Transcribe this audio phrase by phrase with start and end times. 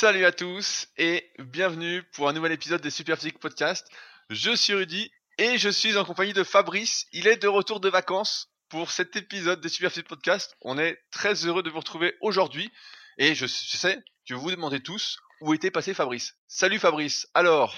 [0.00, 3.84] Salut à tous et bienvenue pour un nouvel épisode des Superphysique Podcast.
[4.30, 7.06] Je suis Rudy et je suis en compagnie de Fabrice.
[7.12, 10.56] Il est de retour de vacances pour cet épisode des Superphysique Podcast.
[10.62, 12.70] On est très heureux de vous retrouver aujourd'hui
[13.18, 13.98] et je, sais
[14.28, 16.36] que vous vous demandez tous où était passé Fabrice.
[16.46, 17.26] Salut Fabrice.
[17.34, 17.74] Alors,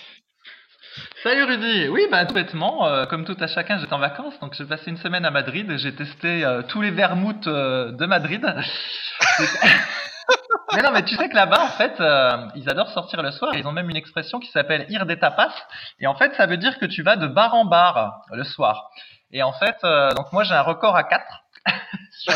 [1.23, 4.53] Salut Rudy, oui bah tout bêtement, euh, comme tout à chacun j'étais en vacances, donc
[4.53, 8.05] j'ai passé une semaine à Madrid et j'ai testé euh, tous les vermouths euh, de
[8.05, 8.45] Madrid.
[10.75, 11.95] mais non mais tu sais que là-bas en fait
[12.55, 15.53] ils adorent sortir le soir, ils ont même une expression qui s'appelle ir des tapas
[15.99, 18.91] et en fait ça veut dire que tu vas de bar en bar le soir.
[19.33, 19.77] Et en fait
[20.17, 21.25] donc moi j'ai un record à 4
[22.11, 22.33] sur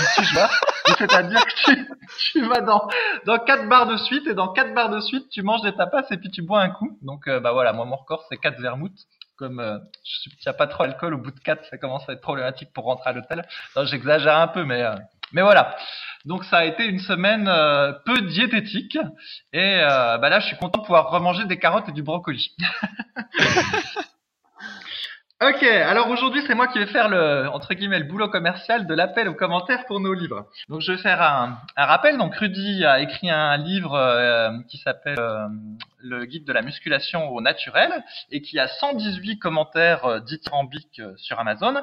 [0.98, 1.89] C'est-à-dire que tu,
[2.33, 2.89] tu, vas dans,
[3.27, 6.05] dans quatre barres de suite et dans quatre barres de suite, tu manges des tapas
[6.11, 6.98] et puis tu bois un coup.
[7.03, 9.06] Donc, euh, bah voilà, moi, mon record, c'est quatre vermouths.
[9.37, 9.78] Comme euh,
[10.27, 12.73] il n'y a pas trop d'alcool, au bout de quatre, ça commence à être problématique
[12.73, 13.45] pour rentrer à l'hôtel.
[13.83, 14.95] J'exagère un peu, mais, euh,
[15.34, 15.77] mais voilà.
[16.24, 17.45] Donc, ça a été une semaine
[18.06, 18.97] peu diététique.
[19.52, 22.56] Et bah là, je suis content de pouvoir remanger des carottes et du brocoli.
[25.42, 28.94] Ok, alors aujourd'hui c'est moi qui vais faire le entre guillemets le boulot commercial de
[28.94, 30.47] l'appel aux commentaires pour nos livres.
[30.69, 32.16] Donc je vais faire un, un rappel.
[32.16, 35.48] Donc Rudy a écrit un livre euh, qui s'appelle euh,
[36.06, 41.16] Le guide de la musculation au naturel et qui a 118 commentaires euh, dithyrambiques euh,
[41.16, 41.80] sur Amazon.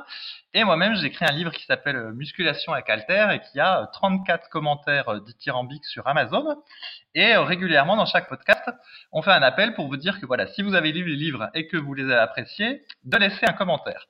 [0.53, 4.49] Et moi-même j'ai écrit un livre qui s'appelle Musculation avec Alter et qui a 34
[4.49, 6.55] commentaires dithyrambiques sur Amazon.
[7.15, 8.69] Et régulièrement dans chaque podcast,
[9.11, 11.49] on fait un appel pour vous dire que voilà, si vous avez lu les livres
[11.55, 14.07] et que vous les avez appréciés, de laisser un commentaire.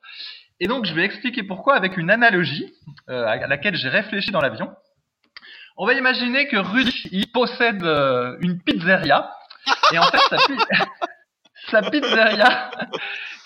[0.60, 2.72] Et donc je vais expliquer pourquoi avec une analogie
[3.08, 4.70] euh, à laquelle j'ai réfléchi dans l'avion.
[5.76, 9.32] On va imaginer que Rudy possède euh, une pizzeria
[9.92, 10.18] et en fait
[11.70, 12.70] sa, pizzeria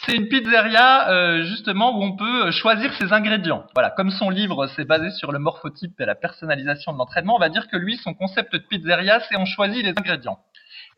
[0.05, 3.67] c'est une pizzeria euh, justement où on peut choisir ses ingrédients.
[3.75, 7.41] Voilà, comme son livre s'est basé sur le morphotype et la personnalisation de l'entraînement, on
[7.41, 10.39] va dire que lui son concept de pizzeria c'est on choisit les ingrédients.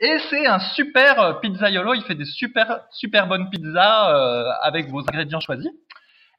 [0.00, 4.89] Et c'est un super euh, pizzaiolo, il fait des super super bonnes pizzas euh, avec
[4.90, 5.70] vos ingrédients choisis.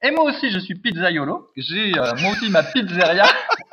[0.01, 3.25] Et moi aussi je suis pizzaiolo, j'ai euh, moi aussi ma pizzeria.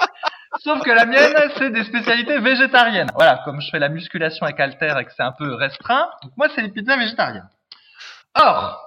[0.61, 3.11] Sauf que la mienne, c'est des spécialités végétariennes.
[3.15, 6.33] Voilà, comme je fais la musculation avec Alter et que c'est un peu restreint, donc
[6.37, 7.49] moi c'est les pizzas végétariennes.
[8.35, 8.87] Or,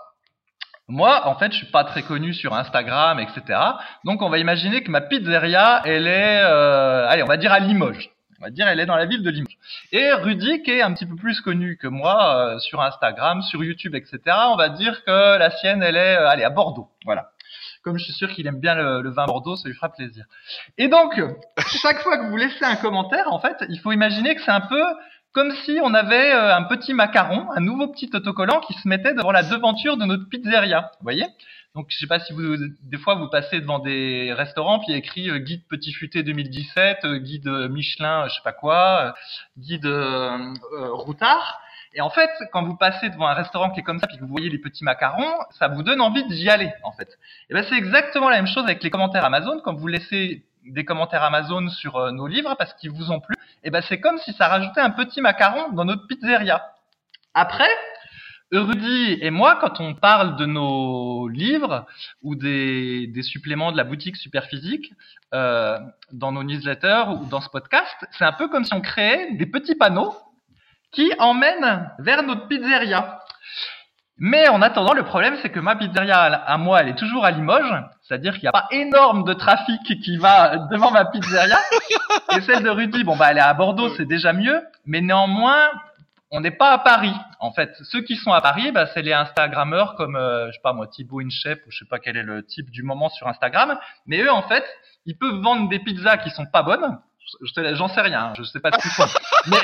[0.89, 3.59] moi, en fait, je suis pas très connu sur Instagram, etc.
[4.05, 7.59] Donc, on va imaginer que ma pizzeria, elle est, euh, allez, on va dire à
[7.59, 8.09] Limoges.
[8.41, 9.57] On va dire, elle est dans la ville de Limoges.
[9.91, 13.63] Et Rudy, qui est un petit peu plus connu que moi euh, sur Instagram, sur
[13.63, 16.89] YouTube, etc., on va dire que la sienne, elle est, euh, allez, à Bordeaux.
[17.05, 17.29] Voilà.
[17.81, 20.25] Comme je suis sûr qu'il aime bien le, vin Bordeaux, ça lui fera plaisir.
[20.77, 21.19] Et donc,
[21.81, 24.61] chaque fois que vous laissez un commentaire, en fait, il faut imaginer que c'est un
[24.61, 24.83] peu
[25.31, 29.13] comme si on avait euh, un petit macaron, un nouveau petit autocollant qui se mettait
[29.13, 30.91] devant la devanture de notre pizzeria.
[30.99, 31.25] Vous voyez?
[31.75, 34.91] Donc je sais pas si vous des fois vous passez devant des restaurants puis il
[34.93, 39.13] y a écrit euh, guide petit futé 2017, euh, guide Michelin, je sais pas quoi,
[39.57, 39.85] guide
[40.91, 41.61] routard.
[41.93, 44.21] Et en fait, quand vous passez devant un restaurant qui est comme ça, puis que
[44.21, 47.17] vous voyez les petits macarons, ça vous donne envie d'y aller, en fait.
[47.49, 49.59] Et ben c'est exactement la même chose avec les commentaires Amazon.
[49.63, 53.71] Quand vous laissez des commentaires Amazon sur nos livres parce qu'ils vous ont plu, et
[53.71, 56.73] ben c'est comme si ça rajoutait un petit macaron dans notre pizzeria.
[57.33, 57.69] Après,
[58.51, 61.85] Rudy et moi, quand on parle de nos livres
[62.23, 64.93] ou des, des suppléments de la boutique Superphysique
[65.33, 65.77] euh,
[66.11, 69.45] dans nos newsletters ou dans ce podcast, c'est un peu comme si on créait des
[69.45, 70.15] petits panneaux
[70.91, 73.19] qui emmènent vers notre pizzeria.
[74.21, 77.31] Mais en attendant, le problème, c'est que ma pizzeria à moi, elle est toujours à
[77.31, 77.73] Limoges.
[78.03, 81.57] C'est-à-dire qu'il n'y a pas énorme de trafic qui va devant ma pizzeria.
[82.35, 84.61] Et celle de Rudy, bon, bah, elle est à Bordeaux, c'est déjà mieux.
[84.85, 85.69] Mais néanmoins,
[86.31, 87.13] on n'est pas à Paris.
[87.39, 90.61] En fait, ceux qui sont à Paris, bah, c'est les Instagrammeurs comme, euh, je sais
[90.61, 93.27] pas moi, Thibaut InShape ou je sais pas quel est le type du moment sur
[93.27, 93.79] Instagram.
[94.05, 94.65] Mais eux, en fait,
[95.05, 96.99] ils peuvent vendre des pizzas qui sont pas bonnes.
[97.73, 99.05] J'en sais rien, je sais pas ce qu'ils font.
[99.47, 99.57] Mais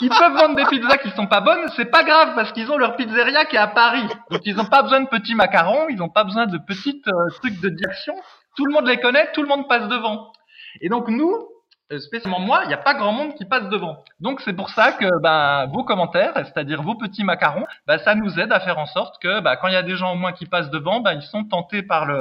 [0.00, 2.78] ils peuvent vendre des pizzas qui sont pas bonnes, c'est pas grave parce qu'ils ont
[2.78, 4.06] leur pizzeria qui est à Paris.
[4.30, 7.30] Donc ils ont pas besoin de petits macarons, ils ont pas besoin de petites euh,
[7.40, 8.14] trucs de direction.
[8.56, 10.32] Tout le monde les connaît, tout le monde passe devant.
[10.80, 11.48] Et donc nous,
[11.90, 14.04] euh, spécialement moi, il n'y a pas grand monde qui passe devant.
[14.20, 18.38] Donc c'est pour ça que ben, vos commentaires, c'est-à-dire vos petits macarons, ben, ça nous
[18.38, 20.32] aide à faire en sorte que ben, quand il y a des gens au moins
[20.32, 22.18] qui passent devant, ben, ils sont tentés par le,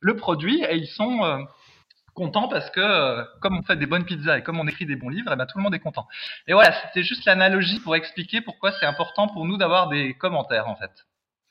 [0.00, 1.38] le produit et ils sont euh,
[2.14, 4.96] content parce que euh, comme on fait des bonnes pizzas et comme on écrit des
[4.96, 6.06] bons livres, et eh ben, tout le monde est content.
[6.46, 10.68] Et voilà, c'était juste l'analogie pour expliquer pourquoi c'est important pour nous d'avoir des commentaires
[10.68, 10.90] en fait.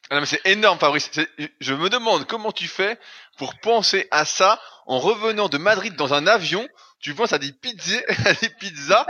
[0.10, 1.12] Ah non, mais c'est énorme, Fabrice.
[1.60, 2.98] Je me demande comment tu fais
[3.38, 6.68] pour penser à ça en revenant de Madrid dans un avion.
[7.00, 9.06] Tu penses à des pizzas, à des pizzas.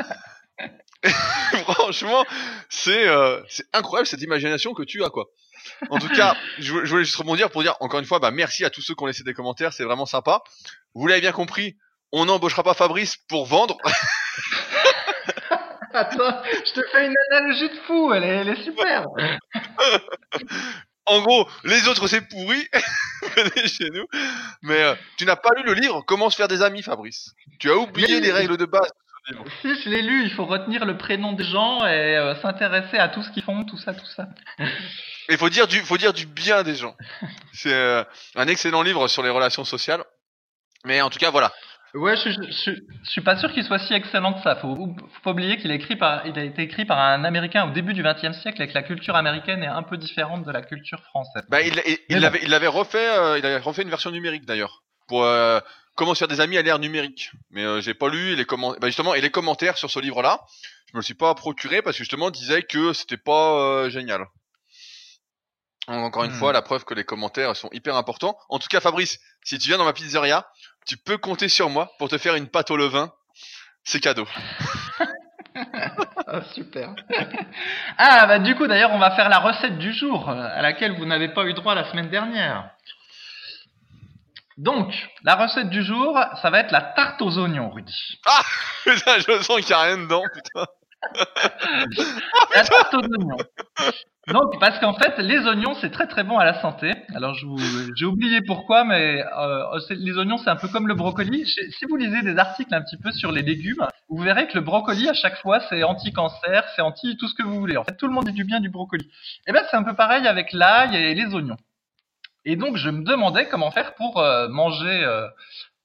[1.63, 2.25] Franchement,
[2.68, 5.28] c'est euh, c'est incroyable cette imagination que tu as, quoi.
[5.89, 8.69] En tout cas, je, voulais juste rebondir pour dire encore une fois, bah merci à
[8.69, 10.42] tous ceux qui ont laissé des commentaires, c'est vraiment sympa.
[10.94, 11.77] Vous l'avez bien compris,
[12.12, 13.77] on n'embauchera pas Fabrice pour vendre.
[15.94, 19.06] Attends, je te fais une analogie de fou, elle est, elle est super.
[21.06, 22.68] En gros, les autres c'est pourri,
[23.36, 24.06] venez chez nous.
[24.62, 27.33] Mais euh, tu n'as pas lu le livre Comment se faire des amis, Fabrice?
[27.60, 28.92] Tu as oublié Mais- les règles de base.
[29.62, 33.10] Si je l'ai lu, il faut retenir le prénom des gens et euh, s'intéresser à
[33.10, 34.28] tout ce qu'ils font, tout ça, tout ça.
[35.30, 36.96] Il faut dire du, faut dire du bien des gens.
[37.54, 38.04] C'est euh,
[38.36, 40.04] un excellent livre sur les relations sociales.
[40.86, 41.52] Mais en tout cas, voilà.
[41.94, 42.72] Ouais, je, je, je,
[43.04, 44.56] je suis pas sûr qu'il soit si excellent que ça.
[44.56, 47.68] Faut, faut pas oublier qu'il est écrit par, il a été écrit par un Américain
[47.68, 50.52] au début du XXe siècle et que la culture américaine est un peu différente de
[50.52, 51.44] la culture française.
[51.50, 52.18] Bah, il, il,
[52.68, 55.60] refait, euh, il avait refait une version numérique d'ailleurs pour euh,
[56.00, 57.31] comment se faire des amis à l'ère numérique.
[57.51, 58.80] Mais euh, j'ai pas lu les commentaires.
[58.80, 60.40] Bah, justement, et les commentaires sur ce livre-là,
[60.88, 64.25] je me le suis pas procuré parce que justement, disait que c'était pas euh, génial.
[65.90, 66.36] Encore une Hmm.
[66.36, 68.38] fois, la preuve que les commentaires sont hyper importants.
[68.48, 70.48] En tout cas, Fabrice, si tu viens dans ma pizzeria,
[70.88, 73.12] tu peux compter sur moi pour te faire une pâte au levain.
[73.84, 74.28] C'est cadeau.
[76.28, 76.94] Ah, super.
[77.98, 80.95] ah, bah du coup, d'ailleurs, on va faire la recette du jour, euh, à laquelle
[80.95, 82.69] vous n'avez pas eu droit la semaine dernière.
[84.60, 88.20] Donc, la recette du jour, ça va être la tarte aux oignons, Rudy.
[88.84, 90.66] Putain, je sens qu'il y a rien dedans, putain.
[92.56, 93.38] La tarte aux oignons.
[94.28, 96.94] Donc, parce qu'en fait, les oignons, c'est très très bon à la santé.
[97.16, 97.36] Alors,
[97.96, 101.46] j'ai oublié pourquoi, mais euh, les oignons, c'est un peu comme le brocoli.
[101.46, 104.62] Si vous lisez des articles un petit peu sur les légumes, vous verrez que le
[104.62, 107.78] brocoli, à chaque fois, c'est anti-cancer, c'est anti tout ce que vous voulez.
[107.78, 109.10] En fait, tout le monde dit du bien du brocoli.
[109.48, 111.58] Et ben, c'est un peu pareil avec l'ail et les oignons.
[112.50, 115.28] Et donc, je me demandais comment faire pour euh, manger euh,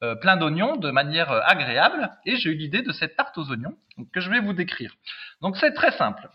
[0.02, 2.11] euh, plein d'oignons de manière agréable.
[2.25, 3.76] Et j'ai eu l'idée de cette tarte aux oignons
[4.14, 4.96] que je vais vous décrire.
[5.43, 6.26] Donc, c'est très simple.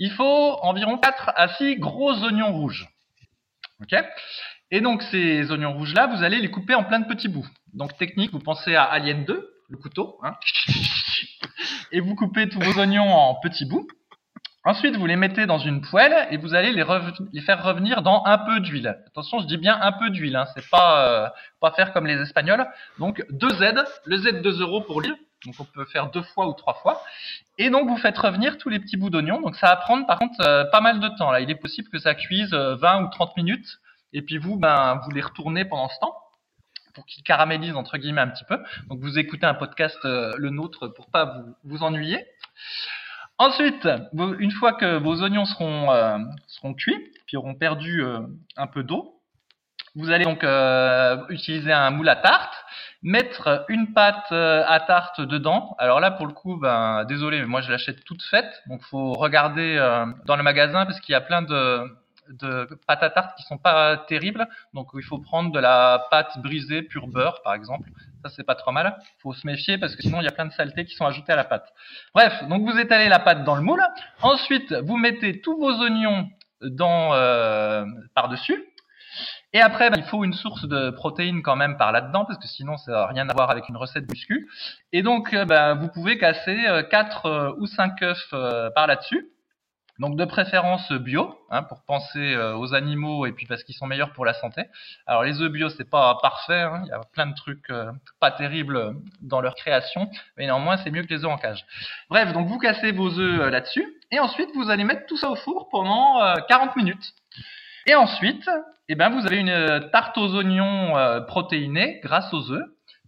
[0.00, 2.88] Il faut environ 4 à 6 gros oignons rouges.
[3.80, 3.94] Ok?
[4.72, 7.46] Et donc, ces oignons rouges-là, vous allez les couper en plein de petits bouts.
[7.72, 10.18] Donc, technique, vous pensez à Alien 2, le couteau.
[10.24, 10.34] Hein
[11.92, 13.86] et vous coupez tous vos oignons en petits bouts.
[14.66, 16.84] Ensuite, vous les mettez dans une poêle et vous allez les,
[17.32, 18.98] les faire revenir dans un peu d'huile.
[19.06, 21.28] Attention, je dis bien un peu d'huile, hein, c'est pas euh,
[21.60, 22.66] pas faire comme les Espagnols.
[22.98, 23.74] Donc deux Z,
[24.06, 25.14] le Z 2 euros pour l'huile.
[25.44, 27.00] Donc on peut faire deux fois ou trois fois.
[27.58, 29.40] Et donc vous faites revenir tous les petits bouts d'oignon.
[29.40, 31.30] Donc ça va prendre par contre euh, pas mal de temps.
[31.30, 33.78] Là, il est possible que ça cuise euh, 20 ou 30 minutes.
[34.12, 36.16] Et puis vous, ben vous les retournez pendant ce temps
[36.92, 38.58] pour qu'ils caramélisent entre guillemets un petit peu.
[38.88, 42.26] Donc vous écoutez un podcast euh, le nôtre pour pas vous, vous ennuyer.
[43.38, 43.86] Ensuite,
[44.38, 48.20] une fois que vos oignons seront, euh, seront cuits, puis auront perdu euh,
[48.56, 49.20] un peu d'eau,
[49.94, 52.52] vous allez donc euh, utiliser un moule à tarte,
[53.02, 55.74] mettre une pâte euh, à tarte dedans.
[55.78, 59.12] Alors là, pour le coup, ben, désolé, mais moi je l'achète toute faite, donc faut
[59.12, 59.76] regarder
[60.26, 61.80] dans le magasin parce qu'il y a plein de,
[62.30, 64.46] de pâtes à tarte qui sont pas terribles.
[64.74, 67.88] Donc il faut prendre de la pâte brisée pur beurre, par exemple.
[68.22, 68.96] Ça c'est pas trop mal.
[69.22, 71.32] Faut se méfier parce que sinon il y a plein de saletés qui sont ajoutées
[71.32, 71.72] à la pâte.
[72.14, 73.82] Bref, donc vous étalez la pâte dans le moule.
[74.22, 76.28] Ensuite, vous mettez tous vos oignons
[76.62, 77.84] dans euh,
[78.14, 78.64] par-dessus.
[79.52, 82.46] Et après, ben, il faut une source de protéines quand même par là-dedans, parce que
[82.48, 84.50] sinon, ça n'a rien à voir avec une recette muscu.
[84.92, 89.30] Et donc, euh, ben, vous pouvez casser euh, 4 ou 5 œufs euh, par là-dessus.
[89.98, 93.86] Donc, de préférence bio, hein, pour penser euh, aux animaux et puis parce qu'ils sont
[93.86, 94.64] meilleurs pour la santé.
[95.06, 96.60] Alors, les œufs bio, c'est pas parfait.
[96.60, 97.90] hein, il y a plein de trucs euh,
[98.20, 101.64] pas terribles dans leur création, mais néanmoins, c'est mieux que les œufs en cage.
[102.10, 105.30] Bref, donc vous cassez vos œufs euh, là-dessus, et ensuite, vous allez mettre tout ça
[105.30, 107.12] au four pendant euh, 40 minutes.
[107.86, 108.48] Et ensuite,
[108.88, 112.66] eh ben, vous avez une euh, tarte aux oignons euh, protéinée grâce aux œufs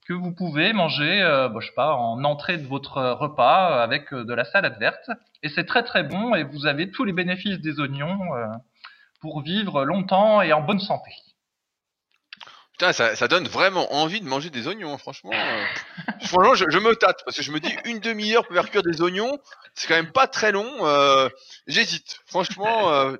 [0.08, 3.72] que vous pouvez manger, euh, bah, je sais pas, en entrée de votre euh, repas
[3.72, 5.10] euh, avec de la salade verte.
[5.42, 8.18] Et c'est très très bon et vous avez tous les bénéfices des oignons
[9.20, 11.10] pour vivre longtemps et en bonne santé.
[12.72, 15.30] Putain, ça, ça donne vraiment envie de manger des oignons, hein, franchement.
[16.22, 19.00] franchement, je, me tâte parce que je me dis une demi-heure pour faire cuire des
[19.02, 19.38] oignons,
[19.74, 20.68] c'est quand même pas très long.
[21.66, 23.12] J'hésite, franchement.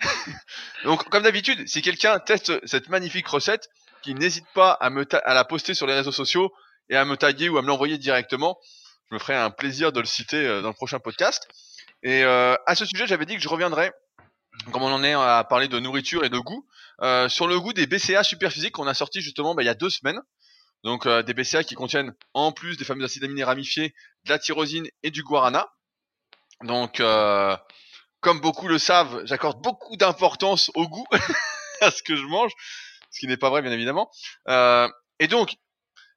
[0.84, 3.68] Donc, comme d'habitude, si quelqu'un teste cette magnifique recette,
[4.02, 6.52] qu'il n'hésite pas à me la poster sur les réseaux sociaux
[6.88, 8.58] et à me taguer ou à me l'envoyer directement,
[9.10, 11.48] je me ferai un plaisir de le citer euh, dans le prochain podcast.
[12.02, 13.92] Et euh, à ce sujet, j'avais dit que je reviendrai,
[14.72, 16.66] comme on en est à parler de nourriture et de goût,
[17.02, 19.74] euh, sur le goût des BCA Superphysique qu'on a sorti justement bah, il y a
[19.74, 20.20] deux semaines.
[20.84, 23.94] Donc des BCA qui contiennent en plus des fameux acides aminés ramifiés,
[24.24, 25.68] de la tyrosine et du guarana.
[26.64, 27.00] Donc
[28.22, 31.06] comme beaucoup le savent, j'accorde beaucoup d'importance au goût
[31.82, 32.52] à ce que je mange,
[33.12, 34.10] ce qui n'est pas vrai bien évidemment.
[34.48, 34.88] Euh,
[35.20, 35.56] et donc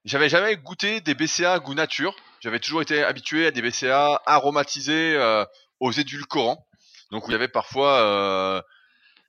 [0.05, 2.15] j'avais jamais goûté des BCA goût nature.
[2.39, 5.45] J'avais toujours été habitué à des BCA aromatisés euh,
[5.79, 6.65] aux édulcorants.
[7.11, 8.61] Donc il y avait parfois euh,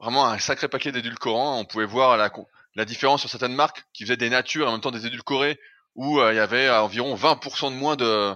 [0.00, 1.58] vraiment un sacré paquet d'édulcorants.
[1.58, 2.30] On pouvait voir la,
[2.74, 5.58] la différence sur certaines marques qui faisaient des natures et en même temps des édulcorés
[5.94, 8.34] où euh, il y avait environ 20% de moins de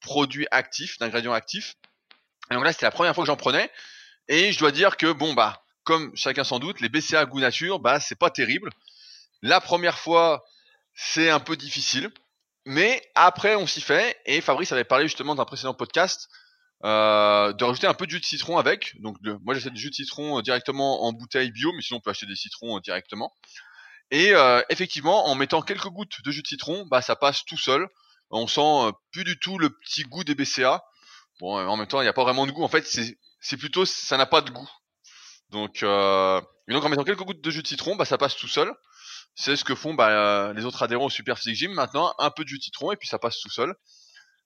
[0.00, 1.76] produits actifs, d'ingrédients actifs.
[2.50, 3.70] Et donc là, c'était la première fois que j'en prenais.
[4.28, 7.78] Et je dois dire que, bon, bah, comme chacun sans doute, les BCA goût nature,
[7.78, 8.70] bah, c'est pas terrible.
[9.40, 10.44] La première fois,
[10.94, 12.10] c'est un peu difficile.
[12.66, 14.20] Mais après, on s'y fait.
[14.26, 16.28] Et Fabrice avait parlé justement d'un précédent podcast
[16.84, 19.00] euh, de rajouter un peu de jus de citron avec.
[19.00, 22.00] Donc, moi, j'essaie du jus de citron euh, directement en bouteille bio, mais sinon, on
[22.00, 23.32] peut acheter des citrons euh, directement.
[24.10, 24.34] Et
[24.68, 27.88] effectivement, en mettant quelques gouttes de jus de citron, bah, ça passe tout seul.
[28.30, 30.84] On sent plus du tout le petit goût des BCA.
[31.40, 32.62] Bon, en même temps, il n'y a pas vraiment de goût.
[32.62, 34.70] En fait, c'est plutôt, ça n'a pas de goût.
[35.50, 38.48] Donc, euh, donc en mettant quelques gouttes de jus de citron, bah, ça passe tout
[38.48, 38.72] seul.
[39.34, 41.72] C'est ce que font bah, les autres adhérents au Super Physique Gym.
[41.72, 43.74] Maintenant, un peu de jus de citron et puis ça passe tout seul.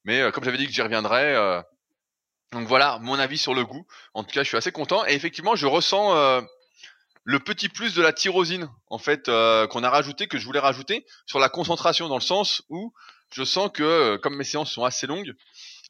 [0.04, 1.61] Mais euh, comme j'avais dit que j'y reviendrai, euh,
[2.52, 3.87] donc voilà mon avis sur le goût.
[4.14, 6.40] En tout cas, je suis assez content et effectivement, je ressens euh,
[7.25, 11.07] le petit plus de la tyrosine en fait qu'on a rajouté, que je voulais rajouter
[11.26, 12.92] sur la concentration, dans le sens où
[13.33, 15.35] je sens que comme mes séances sont assez longues,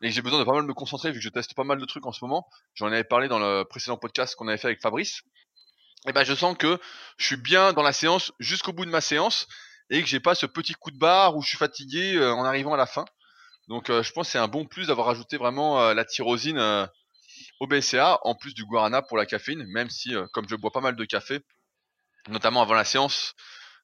[0.02, 1.78] et que j'ai besoin de pas mal me concentrer vu que je teste pas mal
[1.78, 2.48] de trucs en ce moment.
[2.74, 5.22] J'en avais parlé dans le précédent podcast qu'on avait fait avec Fabrice.
[6.08, 6.78] Et ben je sens que
[7.18, 9.46] je suis bien dans la séance jusqu'au bout de ma séance
[9.90, 12.44] et que j'ai pas ce petit coup de barre où je suis fatigué euh, en
[12.44, 13.04] arrivant à la fin.
[13.68, 16.88] Donc euh, je pense que c'est un bon plus d'avoir rajouté vraiment euh, la tyrosine
[17.60, 20.80] au BCA en plus du guarana pour la caféine, même si comme je bois pas
[20.80, 21.40] mal de café,
[22.28, 23.34] notamment avant la séance,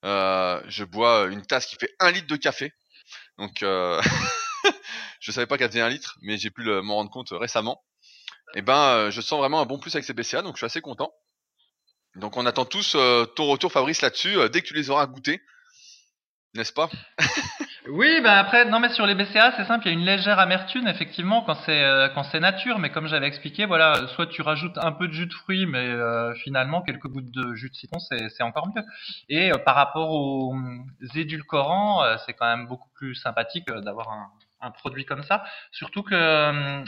[0.02, 2.72] je bois une tasse qui fait un litre de café.
[3.36, 3.62] Donc
[5.20, 7.82] je savais pas qu'elle faisait un litre, mais j'ai pu m'en rendre compte récemment.
[8.54, 10.58] Et eh ben, euh, je sens vraiment un bon plus avec ces BCA, donc je
[10.58, 11.12] suis assez content.
[12.14, 15.06] Donc on attend tous euh, ton retour, Fabrice, là-dessus, euh, dès que tu les auras
[15.06, 15.42] goûtés,
[16.54, 16.88] n'est-ce pas?
[17.88, 20.40] Oui, bah après, non mais sur les BCA, c'est simple, il y a une légère
[20.40, 24.76] amertume effectivement quand c'est quand c'est nature, mais comme j'avais expliqué, voilà, soit tu rajoutes
[24.78, 25.86] un peu de jus de fruits, mais
[26.42, 28.82] finalement quelques gouttes de jus de citron, c'est encore mieux.
[29.28, 30.52] Et par rapport aux
[31.14, 34.32] édulcorants, c'est quand même beaucoup plus sympathique d'avoir un,
[34.66, 35.44] un produit comme ça.
[35.70, 36.84] Surtout que euh,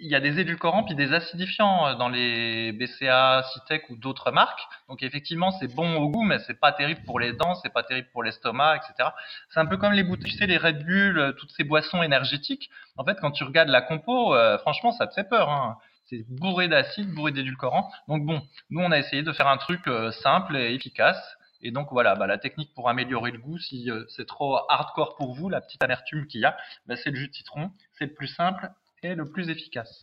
[0.00, 4.60] y a des édulcorants puis des acidifiants euh, dans les BCA, Citec ou d'autres marques.
[4.88, 7.82] Donc effectivement, c'est bon au goût, mais c'est pas terrible pour les dents, c'est pas
[7.82, 9.10] terrible pour l'estomac, etc.
[9.50, 12.02] C'est un peu comme les bouteilles, tu sais, les Red Bull, euh, toutes ces boissons
[12.02, 12.70] énergétiques.
[12.96, 15.48] En fait, quand tu regardes la compo, franchement, ça te fait peur.
[15.48, 15.78] Hein.
[16.06, 17.90] C'est bourré d'acide, bourré d'édulcorants.
[18.08, 21.18] Donc bon, nous on a essayé de faire un truc simple et efficace
[21.62, 25.16] et donc voilà, bah, la technique pour améliorer le goût, si euh, c'est trop hardcore
[25.16, 27.70] pour vous, la petite amertume qu'il y a, bah, c'est le jus de citron.
[27.98, 28.70] C'est le plus simple
[29.02, 30.02] et le plus efficace.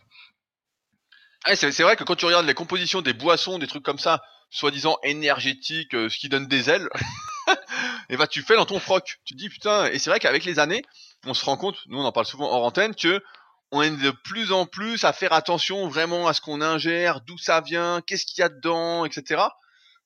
[1.55, 4.97] c'est vrai que quand tu regardes les compositions des boissons, des trucs comme ça, soi-disant
[5.03, 6.89] énergétiques, euh, ce qui donne des ailes,
[8.09, 9.19] et bah tu fais dans ton froc.
[9.25, 10.83] Tu te dis putain, et c'est vrai qu'avec les années,
[11.25, 13.21] on se rend compte, nous on en parle souvent hors antenne, que
[13.71, 17.37] on est de plus en plus à faire attention vraiment à ce qu'on ingère, d'où
[17.37, 19.41] ça vient, qu'est-ce qu'il y a dedans, etc.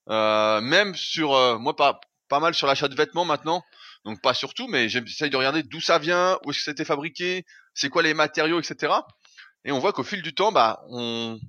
[0.10, 3.64] Euh, même sur euh, moi pas pas mal sur l'achat de vêtements maintenant.
[4.06, 7.46] Donc pas surtout, mais j'essaye de regarder d'où ça vient, où est-ce que c'était fabriqué,
[7.76, 8.94] c'est quoi les matériaux, etc.
[9.64, 11.40] Et on voit qu'au fil du temps, bah, on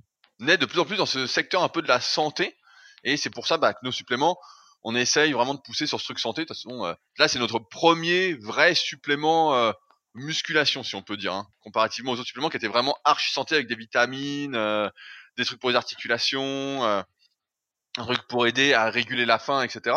[0.47, 2.55] est de plus en plus dans ce secteur un peu de la santé.
[3.03, 4.37] Et c'est pour ça bah, que nos suppléments,
[4.83, 6.41] on essaye vraiment de pousser sur ce truc santé.
[6.41, 9.73] De toute façon, euh, là, c'est notre premier vrai supplément
[10.13, 13.55] musculation, si on peut dire, hein, comparativement aux autres suppléments qui étaient vraiment archi santé
[13.55, 14.59] avec des vitamines,
[15.37, 17.03] des trucs pour les articulations
[17.97, 19.95] un truc pour aider à réguler la faim, etc.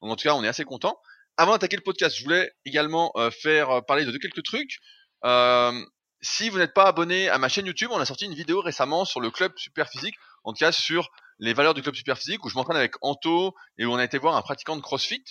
[0.00, 0.98] Donc en tout cas, on est assez content.
[1.36, 4.78] Avant d'attaquer le podcast, je voulais également euh, faire euh, parler de, quelques trucs.
[5.24, 5.72] Euh,
[6.20, 9.04] si vous n'êtes pas abonné à ma chaîne YouTube, on a sorti une vidéo récemment
[9.04, 12.44] sur le club super physique, en tout cas sur les valeurs du club super physique,
[12.44, 15.22] où je m'entraîne avec Anto et où on a été voir un pratiquant de CrossFit.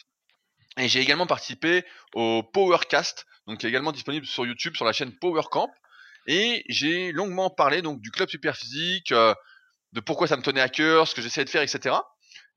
[0.77, 4.94] Et j'ai également participé au Powercast, donc qui est également disponible sur YouTube sur la
[4.94, 5.70] chaîne PowerCamp.
[6.27, 9.13] Et j'ai longuement parlé donc du club super physique,
[9.98, 11.96] de pourquoi ça me tenait à cœur, ce que j'essayais de faire, etc.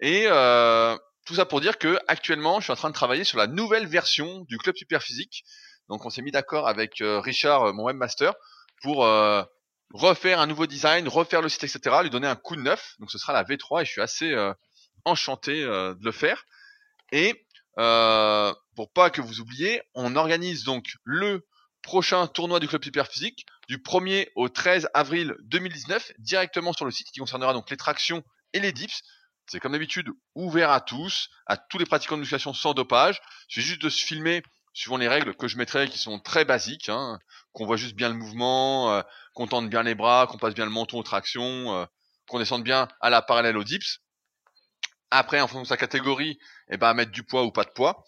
[0.01, 0.95] Et euh,
[1.25, 3.87] tout ça pour dire que actuellement, je suis en train de travailler sur la nouvelle
[3.87, 5.43] version du club super physique.
[5.89, 8.35] Donc, on s'est mis d'accord avec euh, Richard, euh, mon webmaster,
[8.83, 9.07] pour
[9.93, 11.97] refaire un nouveau design, refaire le site, etc.
[12.03, 12.95] Lui donner un coup de neuf.
[12.99, 14.35] Donc, ce sera la V3 et je suis assez
[15.05, 16.45] enchanté de le faire.
[17.13, 21.47] Et pour pas que vous oubliez, on organise donc le
[21.83, 26.91] prochain tournoi du club super physique du 1er au 13 avril 2019 directement sur le
[26.91, 29.01] site qui concernera donc les tractions et les dips.
[29.47, 33.23] C'est comme d'habitude ouvert à tous, à tous les pratiquants de musculation sans dopage.
[33.49, 36.89] C'est juste de se filmer suivant les règles que je mettrai qui sont très basiques,
[36.89, 37.21] hein,
[37.53, 39.03] qu'on voit juste bien le mouvement, euh,
[39.35, 41.85] qu'on tente bien les bras, qu'on passe bien le menton aux tractions, euh,
[42.27, 44.01] qu'on descende bien à la parallèle aux dips.
[45.13, 48.05] Après, en fonction de sa catégorie, eh ben, mettre du poids ou pas de poids.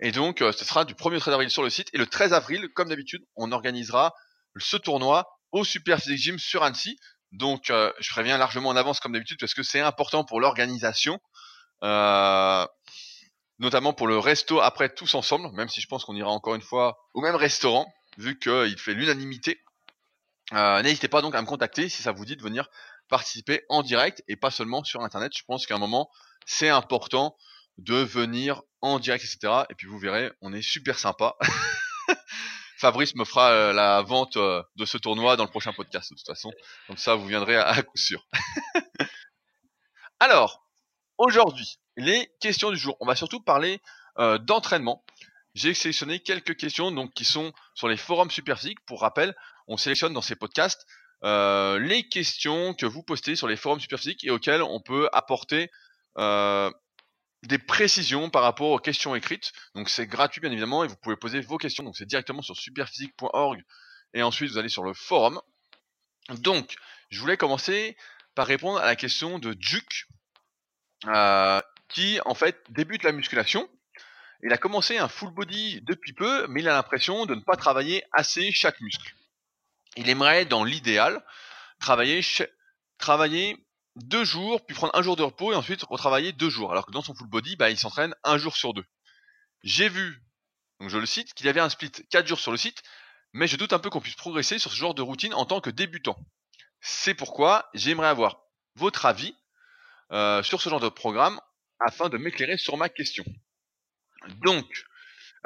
[0.00, 1.90] Et donc, euh, ce sera du 1er au 13 avril sur le site.
[1.92, 4.14] Et le 13 avril, comme d'habitude, on organisera
[4.56, 6.98] ce tournoi au Super Physique Gym sur Annecy.
[7.32, 11.18] Donc, euh, je préviens largement en avance comme d'habitude parce que c'est important pour l'organisation,
[11.82, 12.66] euh,
[13.58, 15.50] notamment pour le resto après tous ensemble.
[15.52, 18.94] Même si je pense qu'on ira encore une fois au même restaurant, vu qu'il fait
[18.94, 19.62] l'unanimité.
[20.52, 22.68] Euh, N'hésitez pas donc à me contacter si ça vous dit de venir
[23.08, 25.32] participer en direct et pas seulement sur Internet.
[25.34, 26.10] Je pense qu'à un moment,
[26.44, 27.36] c'est important
[27.78, 29.64] de venir en direct, etc.
[29.70, 31.36] Et puis vous verrez, on est super sympa.
[32.82, 36.16] Fabrice me fera euh, la vente euh, de ce tournoi dans le prochain podcast de
[36.16, 36.52] toute façon.
[36.88, 38.26] Comme ça, vous viendrez à, coup sûr.
[40.20, 40.66] Alors,
[41.16, 42.96] aujourd'hui, les questions du jour.
[42.98, 43.80] On va surtout parler
[44.18, 45.04] euh, d'entraînement.
[45.54, 48.84] J'ai sélectionné quelques questions donc qui sont sur les forums Superphysique.
[48.84, 49.32] Pour rappel,
[49.68, 50.84] on sélectionne dans ces podcasts
[51.22, 55.70] les questions que vous postez sur les forums Superphysique et auxquelles on peut apporter
[57.42, 59.52] des précisions par rapport aux questions écrites.
[59.74, 61.84] Donc c'est gratuit bien évidemment et vous pouvez poser vos questions.
[61.84, 63.62] Donc c'est directement sur superphysique.org
[64.14, 65.40] et ensuite vous allez sur le forum.
[66.30, 66.76] Donc
[67.10, 67.96] je voulais commencer
[68.34, 70.06] par répondre à la question de Duke
[71.06, 73.68] euh, qui en fait débute la musculation.
[74.44, 77.56] Il a commencé un full body depuis peu, mais il a l'impression de ne pas
[77.56, 79.14] travailler assez chaque muscle.
[79.96, 81.24] Il aimerait, dans l'idéal,
[81.78, 82.22] travailler,
[82.98, 83.56] travailler
[83.96, 86.72] deux jours, puis prendre un jour de repos et ensuite retravailler deux jours.
[86.72, 88.84] Alors que dans son full body, bah, il s'entraîne un jour sur deux.
[89.62, 90.22] J'ai vu,
[90.80, 92.82] donc je le cite, qu'il y avait un split quatre jours sur le site,
[93.32, 95.60] mais je doute un peu qu'on puisse progresser sur ce genre de routine en tant
[95.60, 96.18] que débutant.
[96.80, 98.40] C'est pourquoi j'aimerais avoir
[98.74, 99.34] votre avis
[100.10, 101.40] euh, sur ce genre de programme
[101.78, 103.24] afin de m'éclairer sur ma question.
[104.42, 104.84] Donc,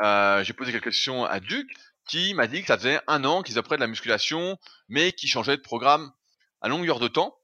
[0.01, 1.69] euh, j'ai posé quelques questions à Duc
[2.09, 5.29] qui m'a dit que ça faisait un an qu'ils apprenaient de la musculation, mais qui
[5.29, 6.13] changeait de programme
[6.61, 7.37] à longueur de temps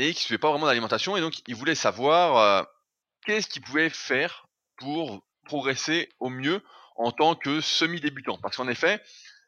[0.00, 1.14] et qui ne suivait pas vraiment d'alimentation.
[1.16, 2.62] Et donc, il voulait savoir euh,
[3.26, 4.46] qu'est-ce qu'il pouvait faire
[4.78, 6.62] pour progresser au mieux
[6.96, 8.38] en tant que semi-débutant.
[8.38, 9.02] Parce qu'en effet,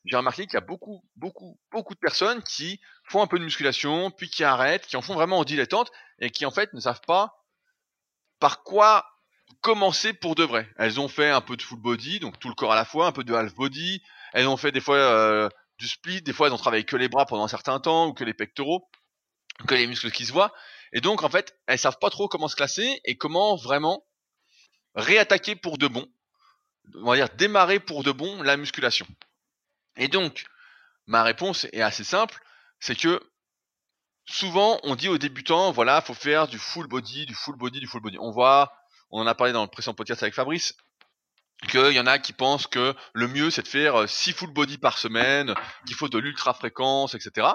[0.04, 3.44] j'ai remarqué qu'il y a beaucoup, beaucoup, beaucoup de personnes qui font un peu de
[3.44, 6.80] musculation, puis qui arrêtent, qui en font vraiment en dilettante, et qui en fait ne
[6.80, 7.34] savent pas
[8.38, 9.06] par quoi
[9.62, 10.68] commencer pour de vrai.
[10.76, 13.06] Elles ont fait un peu de full body, donc tout le corps à la fois,
[13.06, 14.02] un peu de half body.
[14.34, 17.08] Elles ont fait des fois euh, du split, des fois elles ont travaillé que les
[17.08, 18.90] bras pendant un certain temps, ou que les pectoraux,
[19.66, 20.52] que les muscles qui se voient.
[20.92, 24.04] Et donc en fait, elles savent pas trop comment se classer et comment vraiment
[24.94, 26.06] réattaquer pour de bon.
[26.94, 29.06] On va dire démarrer pour de bon la musculation.
[29.96, 30.44] Et donc,
[31.06, 32.40] ma réponse est assez simple,
[32.80, 33.20] c'est que
[34.26, 37.86] souvent on dit aux débutants, voilà, faut faire du full body, du full body, du
[37.86, 38.18] full body.
[38.18, 38.72] On voit,
[39.10, 40.74] on en a parlé dans le précédent podcast avec Fabrice,
[41.68, 44.52] qu'il y en a qui pensent que le mieux c'est de faire 6 euh, full
[44.52, 45.54] body par semaine,
[45.86, 47.48] qu'il faut de l'ultra fréquence, etc.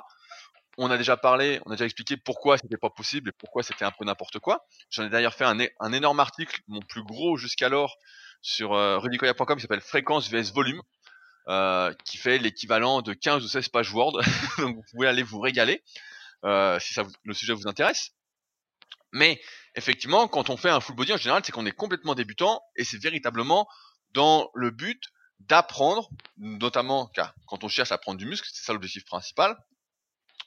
[0.77, 3.85] On a déjà parlé, on a déjà expliqué pourquoi c'était pas possible et pourquoi c'était
[3.85, 4.65] un peu n'importe quoi.
[4.91, 7.97] J'en ai d'ailleurs fait un, énorme article, mon plus gros jusqu'alors,
[8.41, 10.81] sur euh, qui s'appelle Fréquence vs volume.
[11.49, 14.19] Euh, qui fait l'équivalent de 15 ou 16 pages Word.
[14.57, 15.81] Donc vous pouvez aller vous régaler
[16.43, 18.11] euh, si ça le sujet vous intéresse.
[19.13, 19.41] Mais
[19.75, 22.83] effectivement, quand on fait un full body en général, c'est qu'on est complètement débutant et
[22.83, 23.65] c'est véritablement
[24.11, 25.01] dans le but
[25.39, 29.55] d'apprendre, notamment car quand on cherche à prendre du muscle, c'est ça l'objectif principal,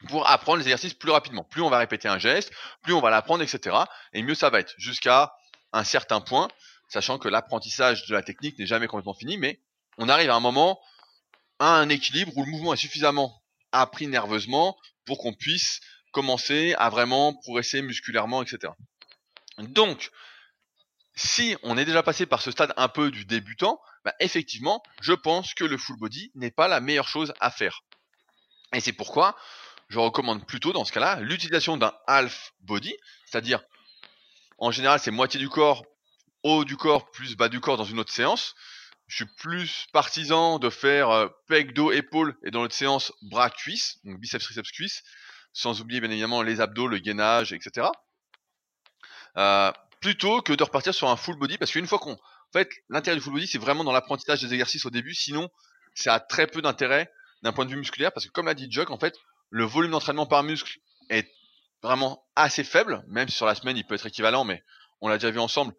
[0.08, 1.44] pour apprendre les exercices plus rapidement.
[1.44, 3.76] Plus on va répéter un geste, plus on va l'apprendre, etc.
[4.12, 5.34] Et mieux ça va être, jusqu'à
[5.72, 6.48] un certain point,
[6.88, 9.60] sachant que l'apprentissage de la technique n'est jamais complètement fini, mais
[9.98, 10.80] on arrive à un moment
[11.58, 15.80] à un équilibre où le mouvement est suffisamment appris nerveusement pour qu'on puisse
[16.12, 18.72] commencer à vraiment progresser musculairement, etc.
[19.58, 20.10] Donc,
[21.14, 25.12] si on est déjà passé par ce stade un peu du débutant, bah effectivement, je
[25.12, 27.82] pense que le full body n'est pas la meilleure chose à faire.
[28.72, 29.36] Et c'est pourquoi
[29.90, 32.94] je recommande plutôt dans ce cas-là l'utilisation d'un half body,
[33.26, 33.62] c'est-à-dire
[34.56, 35.84] en général c'est moitié du corps,
[36.44, 38.54] haut du corps plus bas du corps dans une autre séance,
[39.08, 43.50] je suis plus partisan de faire euh, pec, dos, épaule et dans l'autre séance bras,
[43.50, 45.02] cuisses, donc biceps, triceps, cuisses,
[45.52, 47.88] sans oublier bien évidemment les abdos, le gainage, etc.
[49.36, 52.70] Euh, plutôt que de repartir sur un full body parce qu'une fois qu'on en fait
[52.88, 55.48] l'intérêt du full body c'est vraiment dans l'apprentissage des exercices au début sinon
[55.94, 58.68] ça a très peu d'intérêt d'un point de vue musculaire parce que comme l'a dit
[58.70, 59.14] Jock en fait
[59.50, 61.30] le volume d'entraînement par muscle est
[61.82, 64.62] vraiment assez faible même si sur la semaine il peut être équivalent mais
[65.00, 65.74] on l'a déjà vu ensemble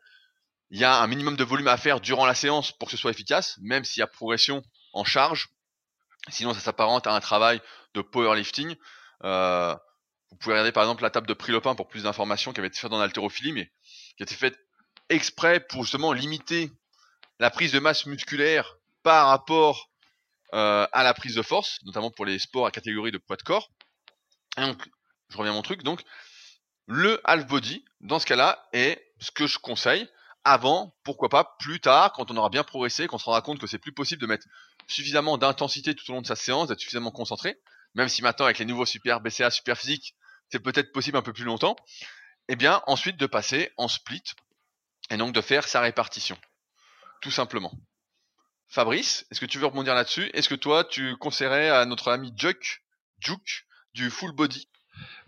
[0.71, 2.97] il y a un minimum de volume à faire durant la séance pour que ce
[2.97, 5.49] soit efficace, même s'il y a progression en charge.
[6.29, 7.61] Sinon, ça s'apparente à un travail
[7.93, 8.75] de powerlifting.
[9.25, 9.75] Euh,
[10.29, 12.79] vous pouvez regarder par exemple la table de Prilopin pour plus d'informations qui avait été
[12.79, 13.69] faite dans l'haltérophilie, mais
[14.15, 14.57] qui a été faite
[15.09, 16.71] exprès pour justement limiter
[17.39, 19.89] la prise de masse musculaire par rapport
[20.53, 23.43] euh, à la prise de force, notamment pour les sports à catégorie de poids de
[23.43, 23.71] corps.
[24.57, 24.81] Et donc,
[25.29, 25.83] je reviens à mon truc.
[25.83, 26.01] Donc,
[26.87, 30.09] le half body, dans ce cas-là, est ce que je conseille
[30.43, 33.67] avant, pourquoi pas plus tard, quand on aura bien progressé, qu'on se rendra compte que
[33.67, 34.47] c'est plus possible de mettre
[34.87, 37.59] suffisamment d'intensité tout au long de sa séance, d'être suffisamment concentré,
[37.93, 40.15] même si maintenant avec les nouveaux super BCA, super physique,
[40.49, 41.75] c'est peut-être possible un peu plus longtemps,
[42.47, 44.23] et eh bien ensuite de passer en split
[45.11, 46.37] et donc de faire sa répartition.
[47.21, 47.71] Tout simplement.
[48.71, 50.29] Fabrice, est-ce que tu veux rebondir là-dessus?
[50.33, 52.81] Est-ce que toi, tu conseillerais à notre ami Juk,
[53.19, 54.65] Juk du full body?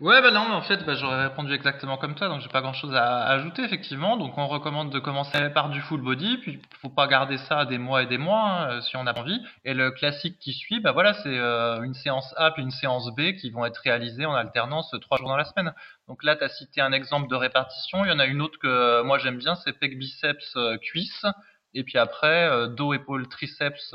[0.00, 2.72] Ouais, bah non, en fait, bah, j'aurais répondu exactement comme toi, donc j'ai pas grand
[2.72, 4.16] chose à, ajouter, effectivement.
[4.16, 7.76] Donc on recommande de commencer par du full body, puis faut pas garder ça des
[7.76, 9.38] mois et des mois hein, euh, si on a envie.
[9.66, 13.14] Et le classique qui suit, bah voilà, c'est euh, une séance A puis une séance
[13.14, 15.74] B qui vont être réalisées en alternance euh, trois jours dans la semaine.
[16.08, 18.06] Donc là, tu as cité un exemple de répartition.
[18.06, 21.26] Il y en a une autre que moi j'aime bien, c'est pec biceps cuisse,
[21.74, 23.94] et puis après dos épaule triceps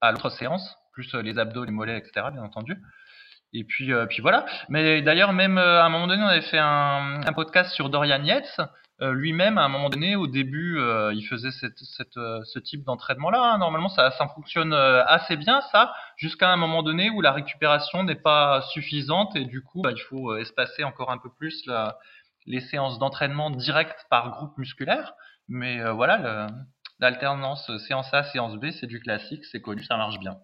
[0.00, 2.26] à l'autre séance, plus les abdos, les mollets, etc.
[2.32, 2.76] Bien entendu.
[3.54, 4.46] Et puis, euh, puis voilà.
[4.68, 8.22] Mais d'ailleurs, même euh, à un moment donné, on avait fait un, podcast sur Dorian
[8.22, 8.60] Yates.
[9.00, 10.78] Euh, lui-même, à un moment donné, au début,
[11.12, 11.78] il faisait cette,
[12.14, 13.42] ce type d'entraînement-là.
[13.42, 13.58] Hein.
[13.58, 18.14] Normalement, ça, ça fonctionne assez bien, ça, jusqu'à un moment donné où la récupération n'est
[18.14, 21.68] pas suffisante et du coup, bah, il faut espacer encore un peu plus
[22.46, 25.14] les séances d'entraînement directes par groupe musculaire.
[25.48, 26.46] Mais voilà,
[27.02, 30.36] l'alternance séance A, séance B, c'est du classique, c'est connu, ça marche bien.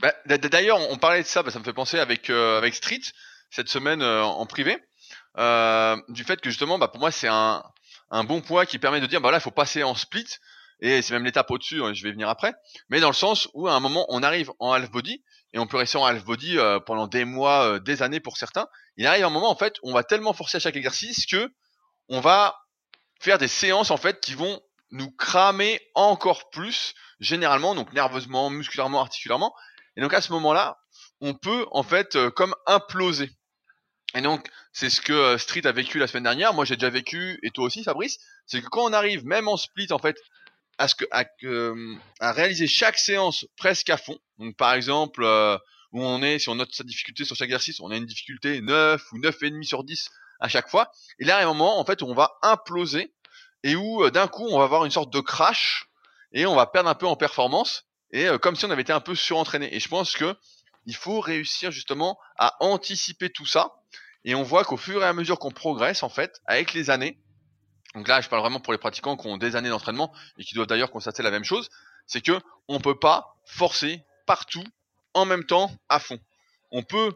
[0.00, 3.00] Bah, d'ailleurs, on parlait de ça, bah, ça me fait penser avec euh, avec Street
[3.50, 4.78] cette semaine euh, en privé,
[5.38, 7.64] euh, du fait que justement, bah, pour moi, c'est un
[8.10, 10.26] un bon poids qui permet de dire, bah là, il faut passer en split,
[10.80, 12.52] et c'est même l'étape au-dessus, hein, je vais venir après,
[12.90, 15.66] mais dans le sens où à un moment, on arrive en half body, et on
[15.66, 18.66] peut rester en half body pendant des mois, des années pour certains.
[18.98, 21.50] Il arrive un moment, en fait, on va tellement forcer à chaque exercice que
[22.08, 22.54] on va
[23.20, 24.60] faire des séances en fait qui vont
[24.92, 29.54] nous cramer encore plus généralement, donc nerveusement, musculairement, articulairement,
[29.96, 30.78] et donc à ce moment-là,
[31.20, 33.30] on peut en fait euh, comme imploser.
[34.14, 36.52] Et donc c'est ce que euh, Street a vécu la semaine dernière.
[36.54, 38.18] Moi j'ai déjà vécu et toi aussi Fabrice.
[38.46, 40.16] C'est que quand on arrive même en split en fait
[40.78, 44.18] à ce que à, euh, à réaliser chaque séance presque à fond.
[44.38, 45.24] Donc par exemple
[45.92, 48.60] où on est si on note sa difficulté sur chaque exercice, on a une difficulté
[48.60, 50.08] 9 ou 9,5 sur 10
[50.40, 50.90] à chaque fois.
[51.18, 53.14] Et là, il y a un moment en fait où on va imploser
[53.64, 55.88] et où d'un coup on va avoir une sorte de crash
[56.32, 58.92] et on va perdre un peu en performance et euh, comme si on avait été
[58.92, 59.74] un peu surentraîné.
[59.74, 60.36] Et je pense que
[60.86, 63.72] il faut réussir justement à anticiper tout ça.
[64.24, 67.18] Et on voit qu'au fur et à mesure qu'on progresse, en fait, avec les années,
[67.94, 70.54] donc là, je parle vraiment pour les pratiquants qui ont des années d'entraînement et qui
[70.54, 71.68] doivent d'ailleurs constater la même chose,
[72.06, 74.64] c'est que on peut pas forcer partout
[75.14, 76.18] en même temps à fond.
[76.70, 77.12] On peut,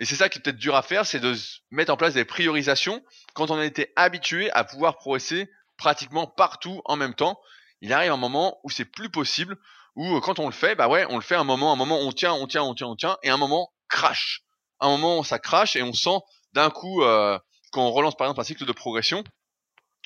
[0.00, 1.36] et c'est ça qui est peut-être dur à faire, c'est de
[1.70, 6.80] mettre en place des priorisations quand on a été habitué à pouvoir progresser pratiquement partout
[6.86, 7.38] en même temps.
[7.82, 9.58] Il arrive un moment où c'est plus possible,
[9.96, 11.98] où euh, quand on le fait, bah ouais, on le fait un moment, un moment
[12.00, 14.40] on tient, on tient, on tient, on tient, et un moment crash.
[14.80, 16.18] Un moment ça crache et on sent
[16.54, 17.38] d'un coup euh,
[17.70, 19.22] quand on relance par exemple un cycle de progression,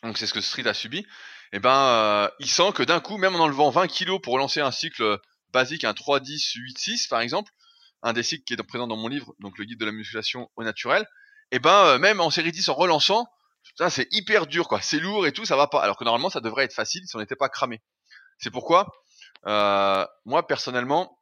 [0.02, 1.06] donc c'est ce que Street a subi, et
[1.52, 4.60] eh ben euh, il sent que d'un coup, même en enlevant 20 kilos pour relancer
[4.60, 5.20] un cycle
[5.52, 7.52] basique, un 3-10, 8-6 par exemple,
[8.04, 10.48] un des cycles qui est présent dans mon livre, donc le guide de la musculation
[10.54, 11.02] au naturel,
[11.50, 13.26] et eh ben même en série 10 en relançant,
[13.76, 15.82] ça c'est hyper dur quoi, c'est lourd et tout, ça va pas.
[15.82, 17.82] Alors que normalement ça devrait être facile si on n'était pas cramé.
[18.38, 18.86] C'est pourquoi
[19.46, 21.18] euh, moi personnellement,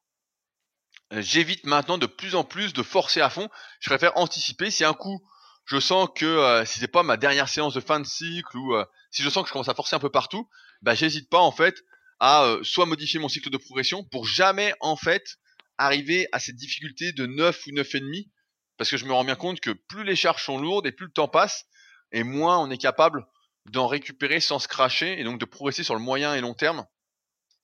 [1.11, 3.49] j'évite maintenant de plus en plus de forcer à fond.
[3.81, 4.71] Je préfère anticiper.
[4.71, 5.21] Si un coup,
[5.65, 8.75] je sens que euh, si c'est pas ma dernière séance de fin de cycle ou
[8.75, 10.49] euh, si je sens que je commence à forcer un peu partout,
[10.83, 11.85] bah j'hésite pas en fait
[12.19, 15.39] à euh, soit modifier mon cycle de progression pour jamais en fait
[15.85, 18.31] arriver à cette difficulté de 9 ou 9 et demi
[18.77, 21.07] parce que je me rends bien compte que plus les charges sont lourdes et plus
[21.07, 21.65] le temps passe
[22.11, 23.27] et moins on est capable
[23.67, 26.87] d'en récupérer sans se cracher et donc de progresser sur le moyen et long terme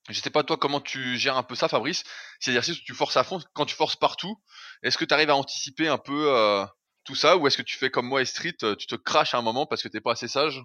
[0.09, 2.02] je sais pas toi comment tu gères un peu ça, Fabrice?
[2.40, 3.40] C'est exercice où tu forces à fond.
[3.52, 4.40] Quand tu forces partout,
[4.83, 6.64] est-ce que tu arrives à anticiper un peu euh,
[7.04, 9.35] tout ça, ou est-ce que tu fais comme moi et Street, euh, tu te craches
[9.35, 10.62] à un moment parce que t'es pas assez sage?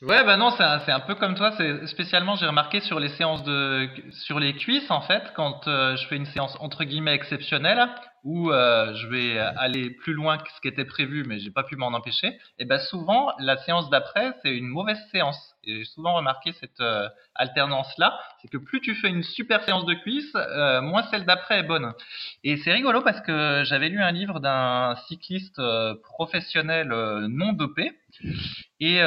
[0.00, 1.52] Ouais, bah non, c'est un, peu comme toi.
[1.56, 5.96] C'est spécialement, j'ai remarqué sur les séances de, sur les cuisses en fait, quand euh,
[5.96, 7.88] je fais une séance entre guillemets exceptionnelle,
[8.24, 11.62] où euh, je vais aller plus loin que ce qui était prévu, mais j'ai pas
[11.62, 12.38] pu m'en empêcher.
[12.58, 15.54] Et ben souvent, la séance d'après, c'est une mauvaise séance.
[15.64, 19.84] Et j'ai souvent remarqué cette euh, alternance-là, c'est que plus tu fais une super séance
[19.86, 21.92] de cuisses, euh, moins celle d'après est bonne.
[22.44, 25.60] Et c'est rigolo parce que j'avais lu un livre d'un cycliste
[26.02, 26.88] professionnel
[27.28, 27.92] non dopé.
[28.80, 29.00] Et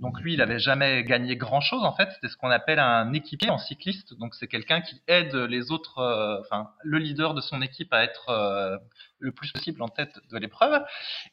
[0.00, 2.10] donc lui, il avait jamais gagné grand-chose en fait.
[2.12, 4.18] C'était ce qu'on appelle un équipier en cycliste.
[4.18, 6.00] Donc c'est quelqu'un qui aide les autres,
[6.40, 8.76] enfin le leader de son équipe à être euh,
[9.18, 10.84] le plus possible en tête de l'épreuve.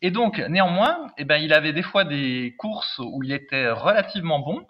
[0.02, 4.40] Et donc, néanmoins, eh ben, il avait des fois des courses où il était relativement
[4.40, 4.66] bon,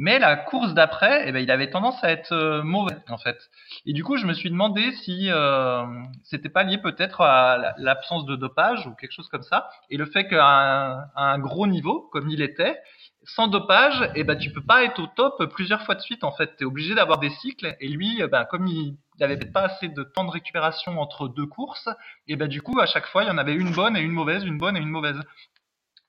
[0.00, 3.36] mais la course d'après, eh ben, il avait tendance à être euh, mauvais en fait.
[3.84, 5.84] Et du coup, je me suis demandé si euh,
[6.22, 10.06] c'était pas lié peut-être à l'absence de dopage ou quelque chose comme ça, et le
[10.06, 12.80] fait qu'à un, gros niveau, comme il était,
[13.24, 16.32] sans dopage, eh ben, tu peux pas être au top plusieurs fois de suite en
[16.32, 16.56] fait.
[16.56, 19.88] Tu es obligé d'avoir des cycles, et lui, ben, comme il il n'avait pas assez
[19.88, 21.88] de temps de récupération entre deux courses,
[22.28, 24.12] et ben du coup à chaque fois il y en avait une bonne et une
[24.12, 25.20] mauvaise, une bonne et une mauvaise.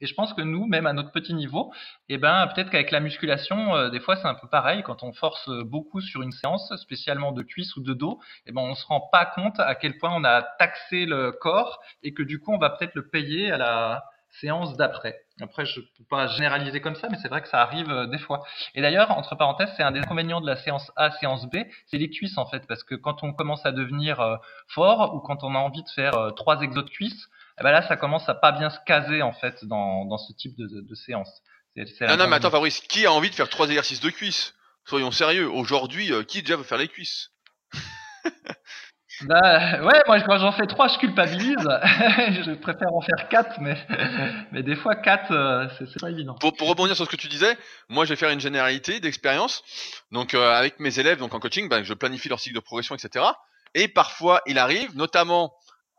[0.01, 1.73] Et je pense que nous, même à notre petit niveau,
[2.07, 4.81] eh ben peut-être qu'avec la musculation, euh, des fois c'est un peu pareil.
[4.83, 8.61] Quand on force beaucoup sur une séance, spécialement de cuisse ou de dos, eh ben
[8.61, 12.23] on se rend pas compte à quel point on a taxé le corps et que
[12.23, 15.21] du coup on va peut-être le payer à la séance d'après.
[15.41, 18.17] Après, je peux pas généraliser comme ça, mais c'est vrai que ça arrive euh, des
[18.17, 18.43] fois.
[18.75, 21.97] Et d'ailleurs, entre parenthèses, c'est un des inconvénients de la séance A, séance B, c'est
[21.97, 24.35] les cuisses en fait, parce que quand on commence à devenir euh,
[24.67, 27.71] fort ou quand on a envie de faire euh, trois exos de cuisses, eh ben
[27.71, 30.67] là, ça commence à pas bien se caser en fait dans, dans ce type de,
[30.67, 31.29] de, séance.
[31.75, 34.53] non, non, mais attends, Fabrice, qui a envie de faire trois exercices de cuisses?
[34.85, 35.49] Soyons sérieux.
[35.49, 37.31] Aujourd'hui, qui déjà veut faire les cuisses?
[39.23, 41.55] Bah ouais, moi quand j'en fais trois, je culpabilise.
[41.57, 43.77] je préfère en faire quatre, mais
[44.51, 46.35] mais des fois quatre, euh, c'est pas évident.
[46.35, 47.57] Pour, pour rebondir sur ce que tu disais,
[47.89, 49.63] moi je vais faire une généralité d'expérience.
[50.11, 52.95] Donc euh, avec mes élèves, donc en coaching, ben, je planifie leur cycle de progression,
[52.95, 53.25] etc.
[53.73, 55.53] Et parfois il arrive, notamment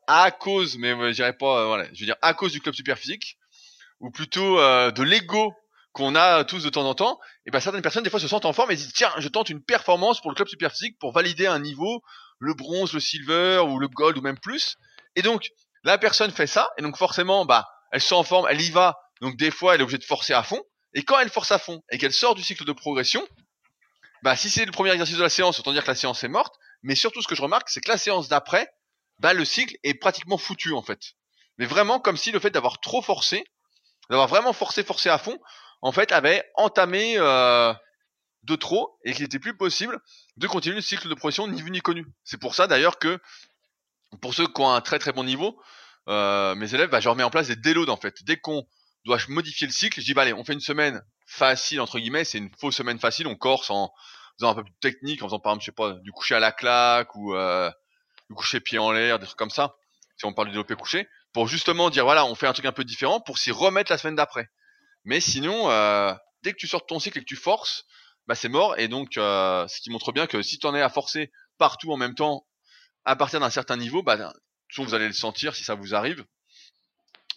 [0.07, 2.75] à cause, mais je dirais pas, euh, voilà, je veux dire à cause du club
[2.75, 3.37] super physique,
[4.01, 5.55] ou plutôt de l'ego
[5.93, 8.45] qu'on a tous de temps en temps, et ben certaines personnes des fois se sentent
[8.45, 11.13] en forme et disent tiens je tente une performance pour le club super physique pour
[11.13, 12.03] valider un niveau
[12.41, 14.77] le bronze, le silver ou le gold ou même plus.
[15.15, 15.51] Et donc,
[15.85, 18.71] la personne fait ça, et donc forcément, bah, elle se sent en forme, elle y
[18.71, 20.63] va, donc des fois, elle est obligée de forcer à fond.
[20.95, 23.27] Et quand elle force à fond et qu'elle sort du cycle de progression,
[24.23, 26.29] bah, si c'est le premier exercice de la séance, autant dire que la séance est
[26.29, 26.57] morte.
[26.83, 28.73] Mais surtout, ce que je remarque, c'est que la séance d'après,
[29.19, 31.01] bah, le cycle est pratiquement foutu, en fait.
[31.59, 33.45] Mais vraiment, comme si le fait d'avoir trop forcé,
[34.09, 35.39] d'avoir vraiment forcé, forcé à fond,
[35.83, 37.73] en fait, avait entamé euh,
[38.45, 40.01] de trop et qu'il n'était plus possible
[40.37, 42.07] de continuer le cycle de progression ni vu ni connu.
[42.25, 43.19] C'est pour ça d'ailleurs que
[44.21, 45.61] pour ceux qui ont un très très bon niveau,
[46.09, 48.25] euh, mes élèves, bah, je remets en place des déloads en fait.
[48.25, 48.67] Dès qu'on
[49.05, 52.25] doit modifier le cycle, je dis bah allez, on fait une semaine facile entre guillemets,
[52.25, 53.93] c'est une fausse semaine facile, on corse en
[54.39, 56.35] faisant un peu plus de technique, en faisant par exemple, je sais pas, du coucher
[56.35, 57.71] à la claque ou euh,
[58.29, 59.77] du coucher pied en l'air, des trucs comme ça,
[60.17, 62.73] si on parle du développé couché, pour justement dire voilà, on fait un truc un
[62.73, 64.49] peu différent pour s'y remettre la semaine d'après.
[65.05, 67.85] Mais sinon, euh, dès que tu sors de ton cycle et que tu forces,
[68.31, 68.79] bah c'est mort.
[68.79, 71.93] Et donc, euh, ce qui montre bien que si tu en es à forcer partout
[71.93, 72.47] en même temps,
[73.05, 74.33] à partir d'un certain niveau, bah,
[74.77, 76.25] vous allez le sentir si ça vous arrive,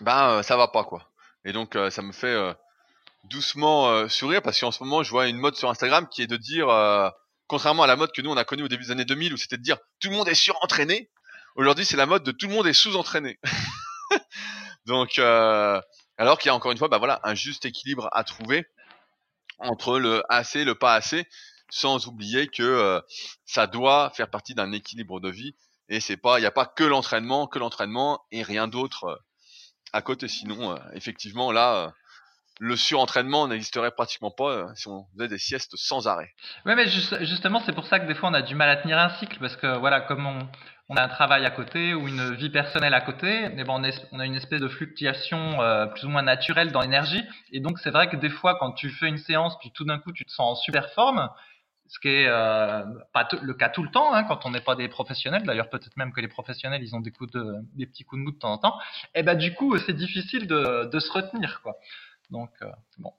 [0.01, 1.11] bah euh, ça va pas quoi.
[1.45, 2.37] Et donc, euh, ça me fait
[3.23, 6.37] doucement sourire parce qu'en ce moment, je vois une mode sur Instagram qui est de
[6.37, 6.67] dire,
[7.47, 9.37] contrairement à la mode que nous on a connue au début des années 2000 où
[9.37, 11.09] c'était de dire tout le monde est surentraîné,
[11.55, 13.39] aujourd'hui c'est la mode de tout le monde est sous-entraîné.
[14.85, 18.67] donc, alors qu'il y a encore une fois, bah voilà, un juste équilibre à trouver
[19.59, 21.27] entre le assez, le pas assez,
[21.69, 23.01] sans oublier que euh,
[23.45, 25.55] ça doit faire partie d'un équilibre de vie
[25.89, 29.15] et c'est pas, il n'y a pas que l'entraînement, que l'entraînement et rien d'autre euh,
[29.91, 30.27] à côté.
[30.27, 31.93] Sinon, euh, effectivement, là,
[32.59, 36.31] le surentraînement n'existerait pratiquement pas si on faisait des siestes sans arrêt.
[36.65, 38.99] Oui, mais justement, c'est pour ça que des fois on a du mal à tenir
[38.99, 40.47] un cycle parce que voilà, comme on,
[40.89, 44.19] on a un travail à côté ou une vie personnelle à côté, mais bon, on,
[44.19, 47.23] a une espèce de fluctuation euh, plus ou moins naturelle dans l'énergie.
[47.51, 49.99] Et donc, c'est vrai que des fois, quand tu fais une séance, puis tout d'un
[49.99, 51.29] coup, tu te sens en super forme,
[51.87, 54.75] ce qui est euh, pas le cas tout le temps hein, quand on n'est pas
[54.75, 55.43] des professionnels.
[55.43, 58.25] D'ailleurs, peut-être même que les professionnels, ils ont des coups de, des petits coups de
[58.25, 58.77] mou de temps en temps.
[59.15, 61.75] Et eh ben, du coup, c'est difficile de, se retenir, quoi.
[62.29, 62.67] Donc, euh,
[62.97, 63.13] bon.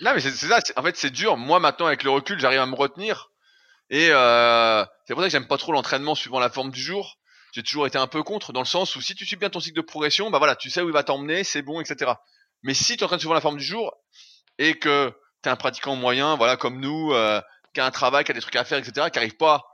[0.00, 0.60] Non, mais c'est ça.
[0.76, 1.36] En fait, c'est dur.
[1.36, 3.30] Moi, maintenant, avec le recul, j'arrive à me retenir
[3.90, 7.18] et euh, c'est pour ça que j'aime pas trop l'entraînement suivant la forme du jour.
[7.52, 9.60] J'ai toujours été un peu contre, dans le sens où si tu suis bien ton
[9.60, 12.12] cycle de progression, bah voilà, tu sais où il va t'emmener, c'est bon, etc.
[12.62, 13.94] Mais si tu entraînes suivant la forme du jour
[14.58, 17.40] et que t'es un pratiquant moyen, voilà, comme nous, euh,
[17.74, 19.64] qui a un travail, qui a des trucs à faire, etc., qui arrive pas,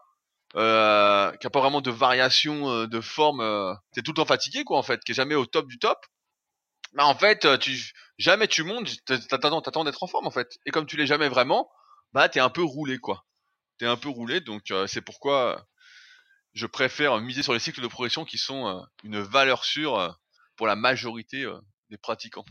[0.56, 4.62] euh, qui pas vraiment de variation euh, de forme, euh, t'es tout le temps fatigué,
[4.64, 5.98] quoi, en fait, qui est jamais au top du top.
[6.92, 8.88] Bah en fait, tu jamais tu montes,
[9.28, 10.48] t'attends, t'attends d'être en forme, en fait.
[10.64, 11.68] Et comme tu l'es jamais vraiment,
[12.12, 13.24] bah t'es un peu roulé, quoi
[13.78, 15.64] t'es un peu roulé, donc euh, c'est pourquoi
[16.52, 20.08] je préfère miser sur les cycles de progression qui sont euh, une valeur sûre euh,
[20.56, 21.46] pour la majorité
[21.90, 22.44] des pratiquants.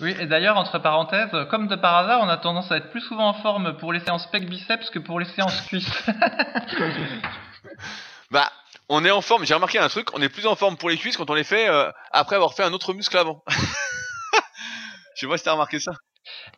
[0.00, 3.02] Oui, et d'ailleurs, entre parenthèses, comme de par hasard, on a tendance à être plus
[3.02, 5.92] souvent en forme pour les séances pec biceps que pour les séances cuisses.
[8.30, 8.50] bah,
[8.88, 10.96] on est en forme, j'ai remarqué un truc, on est plus en forme pour les
[10.96, 11.68] cuisses quand on les fait
[12.10, 13.44] après avoir fait un autre muscle avant.
[15.14, 15.92] Je sais pas si t'as remarqué ça.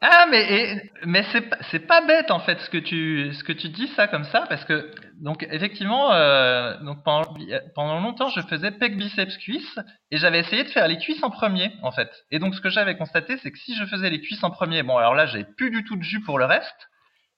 [0.00, 1.24] Ah mais mais
[1.70, 4.46] c'est pas bête en fait ce que tu ce que tu dis ça comme ça
[4.48, 7.32] parce que donc effectivement euh, donc pendant
[7.74, 9.78] pendant longtemps je faisais pec biceps cuisses
[10.10, 12.10] et j'avais essayé de faire les cuisses en premier en fait.
[12.32, 14.82] Et donc ce que j'avais constaté c'est que si je faisais les cuisses en premier
[14.82, 16.88] bon alors là j'avais plus du tout de jus pour le reste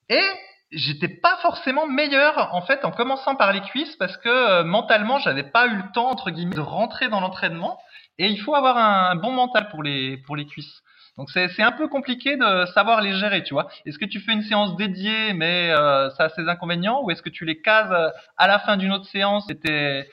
[0.09, 0.23] et
[0.71, 5.19] j'étais pas forcément meilleur en fait en commençant par les cuisses parce que euh, mentalement
[5.19, 7.77] j'avais pas eu le temps entre guillemets de rentrer dans l'entraînement
[8.17, 10.81] et il faut avoir un bon mental pour les pour les cuisses
[11.17, 13.67] donc c'est un peu compliqué de savoir les gérer, tu vois.
[13.85, 17.21] Est-ce que tu fais une séance dédiée, mais euh, ça a ses inconvénients, ou est-ce
[17.21, 20.05] que tu les cases euh, à la fin d'une autre séance et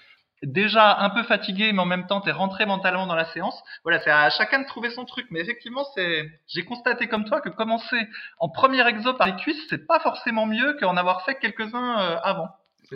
[0.43, 3.61] déjà un peu fatigué, mais en même temps, tu es rentré mentalement dans la séance?
[3.85, 5.27] Voilà, c'est à chacun de trouver son truc.
[5.31, 9.63] Mais effectivement, c'est, j'ai constaté comme toi que commencer en premier exo par les cuisses,
[9.71, 12.49] c'est pas forcément mieux qu'en avoir fait quelques-uns euh, avant.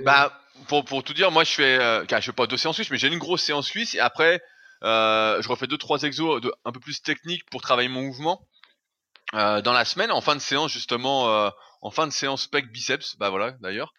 [0.04, 0.32] Bah,
[0.68, 2.98] pour, pour tout dire, moi, je fais, euh, je fais pas deux séances suisses, mais
[2.98, 4.40] j'ai une grosse séance suisse et après,
[4.82, 8.46] euh, je refais deux, trois exos un peu plus techniques pour travailler mon mouvement.
[9.34, 11.50] Euh, dans la semaine, en fin de séance, justement, euh,
[11.82, 13.92] en fin de séance pec biceps, bah voilà, d'ailleurs.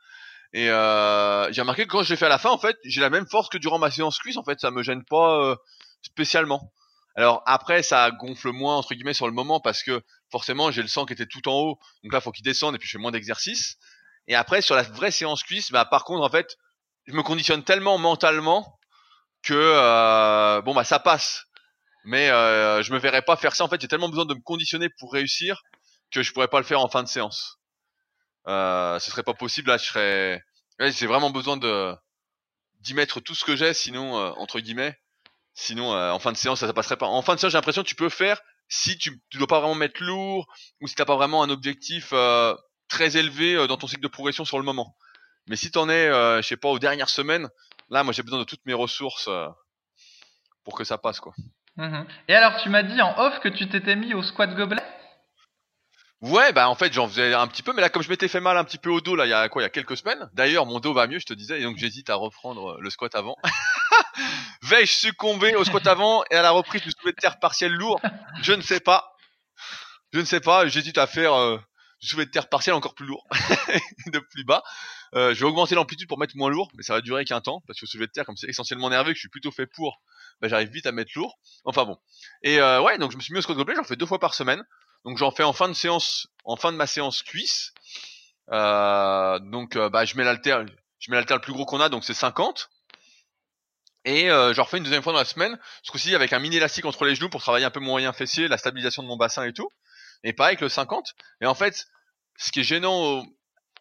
[0.53, 3.09] Et j'ai remarqué que quand je l'ai fait à la fin, en fait, j'ai la
[3.09, 4.37] même force que durant ma séance cuisse.
[4.37, 5.57] En fait, ça me gêne pas
[6.01, 6.71] spécialement.
[7.15, 10.87] Alors après, ça gonfle moins entre guillemets sur le moment parce que forcément, j'ai le
[10.87, 11.79] sang qui était tout en haut.
[12.03, 13.77] Donc là, faut qu'il descende et puis je fais moins d'exercice.
[14.27, 16.57] Et après, sur la vraie séance cuisse, bah par contre, en fait,
[17.07, 18.76] je me conditionne tellement mentalement
[19.47, 21.45] que euh, bon bah ça passe.
[22.03, 23.63] Mais euh, je me verrais pas faire ça.
[23.63, 25.61] En fait, j'ai tellement besoin de me conditionner pour réussir
[26.11, 27.57] que je pourrais pas le faire en fin de séance.
[28.47, 29.69] Euh, ce serait pas possible.
[29.69, 30.43] Là, je serais.
[30.79, 31.93] J'ai vraiment besoin de
[32.81, 34.97] d'y mettre tout ce que j'ai, sinon entre guillemets.
[35.53, 37.07] Sinon, en fin de séance, ça, passerait pas.
[37.07, 39.59] En fin de séance, j'ai l'impression que tu peux faire si tu, tu dois pas
[39.59, 40.45] vraiment mettre lourd
[40.81, 42.13] ou si t'as pas vraiment un objectif
[42.87, 44.95] très élevé dans ton cycle de progression sur le moment.
[45.47, 47.49] Mais si t'en es, je sais pas, aux dernières semaines,
[47.89, 49.47] là, moi, j'ai besoin de toutes mes ressources euh,
[50.63, 51.33] pour que ça passe, quoi.
[51.77, 52.07] Mhm.
[52.27, 54.83] Et alors, tu m'as dit en off que tu t'étais mis au squat gobelet?
[56.21, 58.39] Ouais, bah en fait j'en faisais un petit peu, mais là comme je m'étais fait
[58.39, 59.97] mal un petit peu au dos là, il y a quoi, il y a quelques
[59.97, 60.27] semaines.
[60.33, 62.89] D'ailleurs mon dos va mieux, je te disais, et donc j'hésite à reprendre euh, le
[62.89, 63.35] squat avant.
[64.63, 68.01] Vais-je succomber au squat avant et à la reprise du soulevé de terre partiel lourd?
[68.41, 69.13] Je ne sais pas.
[70.11, 70.67] Je ne sais pas.
[70.67, 71.59] J'hésite à faire euh,
[72.01, 73.27] du soulevé de terre partiel encore plus lourd,
[74.07, 74.63] de plus bas.
[75.15, 77.61] Euh, je vais augmenter l'amplitude pour mettre moins lourd, mais ça va durer qu'un temps
[77.67, 79.65] parce que le soulevé de terre, comme c'est essentiellement nerveux, que je suis plutôt fait
[79.67, 80.01] pour,
[80.41, 81.37] bah, j'arrive vite à mettre lourd.
[81.65, 81.97] Enfin bon.
[82.43, 84.19] Et euh, ouais, donc je me suis mis au squat gobelet, j'en fais deux fois
[84.19, 84.63] par semaine.
[85.05, 87.73] Donc j'en fais en fin de séance, en fin de ma séance cuisse.
[88.51, 90.63] Euh, donc euh, bah je mets l'alter,
[90.99, 92.69] je mets l'alter le plus gros qu'on a, donc c'est 50.
[94.05, 96.57] Et euh, j'en refais une deuxième fois dans la semaine, ce coup-ci avec un mini
[96.57, 99.17] élastique entre les genoux pour travailler un peu mon moyen fessier, la stabilisation de mon
[99.17, 99.69] bassin et tout.
[100.23, 101.13] Et pareil avec le 50.
[101.41, 101.87] Et en fait,
[102.37, 103.25] ce qui est gênant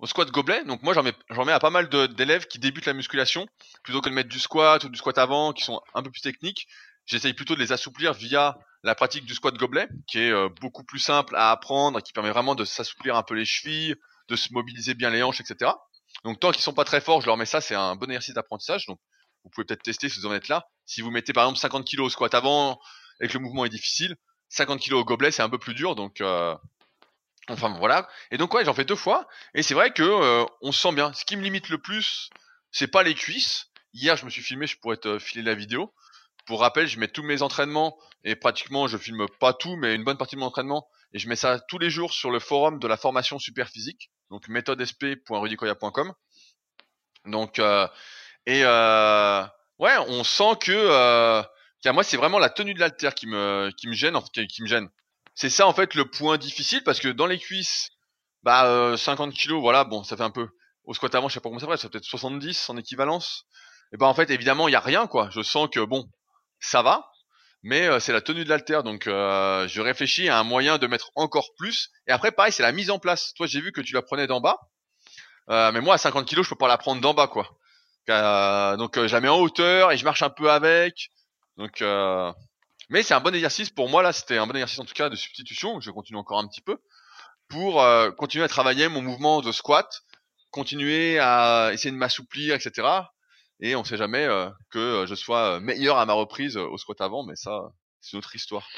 [0.01, 3.47] au squat gobelet, donc moi j'en mets, à pas mal d'élèves qui débutent la musculation,
[3.83, 6.21] plutôt que de mettre du squat ou du squat avant, qui sont un peu plus
[6.21, 6.67] techniques.
[7.07, 10.85] J'essaye plutôt de les assouplir via la pratique du squat gobelet, qui est euh, beaucoup
[10.85, 13.95] plus simple à apprendre, qui permet vraiment de s'assouplir un peu les chevilles,
[14.29, 15.71] de se mobiliser bien les hanches, etc.
[16.25, 18.35] Donc tant qu'ils sont pas très forts, je leur mets ça, c'est un bon exercice
[18.35, 18.87] d'apprentissage.
[18.87, 18.99] Donc
[19.45, 20.67] vous pouvez peut-être tester si vous en êtes là.
[20.85, 22.81] Si vous mettez par exemple 50 kg au squat avant
[23.21, 24.17] et que le mouvement est difficile,
[24.49, 25.95] 50 kg au gobelet c'est un peu plus dur.
[25.95, 26.57] Donc euh,
[27.49, 28.09] enfin voilà.
[28.31, 29.27] Et donc ouais, j'en fais deux fois.
[29.55, 31.13] Et c'est vrai que euh, on se sent bien.
[31.13, 32.31] Ce qui me limite le plus,
[32.73, 33.67] c'est pas les cuisses.
[33.95, 35.95] Hier je me suis filmé, je pourrais te filer la vidéo.
[36.47, 40.05] Pour rappel, je mets tous mes entraînements et pratiquement je filme pas tout, mais une
[40.05, 42.79] bonne partie de mon entraînement et je mets ça tous les jours sur le forum
[42.79, 46.13] de la formation super physique, donc méthodesp.rudicoya.com.
[47.25, 47.89] Donc euh,
[48.47, 49.43] et euh,
[49.79, 51.43] ouais, on sent que euh,
[51.83, 54.67] car moi c'est vraiment la tenue de l'haltère qui me qui me gêne, qui me
[54.67, 54.89] gêne.
[55.37, 57.91] C'est ça en fait le point difficile parce que dans les cuisses,
[58.43, 60.49] bah euh, 50 kilos, voilà, bon, ça fait un peu.
[60.85, 63.45] Au squat avant, je sais pas comment ça va, ça peut-être 70 en équivalence.
[63.93, 65.29] Et ben en fait, évidemment, il y a rien quoi.
[65.31, 66.09] Je sens que bon,
[66.59, 67.09] ça va,
[67.63, 70.87] mais euh, c'est la tenue de l'altère, donc euh, je réfléchis à un moyen de
[70.87, 71.91] mettre encore plus.
[72.09, 73.33] Et après, pareil, c'est la mise en place.
[73.35, 74.59] Toi, j'ai vu que tu la prenais d'en bas,
[75.51, 77.57] euh, mais moi à 50 kilos, je peux pas la prendre d'en bas quoi.
[78.09, 81.11] Euh, donc euh, je la mets en hauteur et je marche un peu avec.
[81.57, 82.33] Donc, euh,
[82.89, 84.13] mais c'est un bon exercice pour moi là.
[84.13, 85.81] C'était un bon exercice en tout cas de substitution.
[85.81, 86.79] Je continue encore un petit peu
[87.49, 90.03] pour euh, continuer à travailler mon mouvement de squat,
[90.51, 92.89] continuer à essayer de m'assouplir, etc.
[93.61, 97.01] Et on sait jamais euh, que euh, je sois meilleur à ma reprise au squat
[97.01, 97.63] avant, mais ça,
[98.15, 98.69] autre histoire.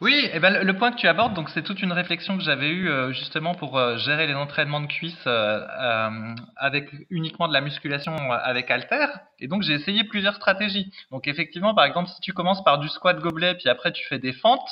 [0.00, 2.68] Oui, et ben le- point que tu abordes, donc c'est toute une réflexion que j'avais
[2.68, 7.60] eue euh, justement pour euh, gérer les entraînements de cuisses euh, avec uniquement de la
[7.60, 9.06] musculation avec halter.
[9.38, 10.92] Et donc j'ai essayé plusieurs stratégies.
[11.10, 14.18] Donc effectivement, par exemple, si tu commences par du squat gobelet, puis après tu fais
[14.18, 14.68] des fentes,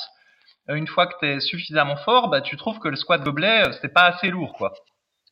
[0.69, 3.93] une fois que tu es suffisamment fort, bah, tu trouves que le squat gobelet, c'est
[3.93, 4.73] pas assez lourd, quoi.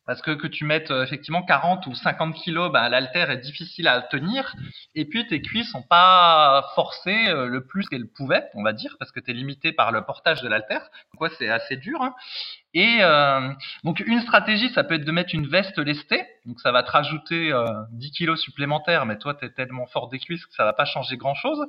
[0.07, 3.87] Parce que que tu mettes euh, effectivement 40 ou 50 kilos, bah, l'haltère est difficile
[3.87, 4.55] à tenir.
[4.95, 8.95] Et puis tes cuisses sont pas forcées euh, le plus qu'elles pouvaient, on va dire,
[8.99, 10.81] parce que tu es limité par le portage de l'haltère.
[11.13, 12.01] Donc ouais, c'est assez dur.
[12.01, 12.15] hein.
[12.73, 13.49] Et euh,
[13.83, 16.25] donc une stratégie, ça peut être de mettre une veste lestée.
[16.45, 20.09] Donc ça va te rajouter euh, 10 kilos supplémentaires, mais toi tu es tellement fort
[20.09, 21.65] des cuisses que ça va pas changer grand-chose.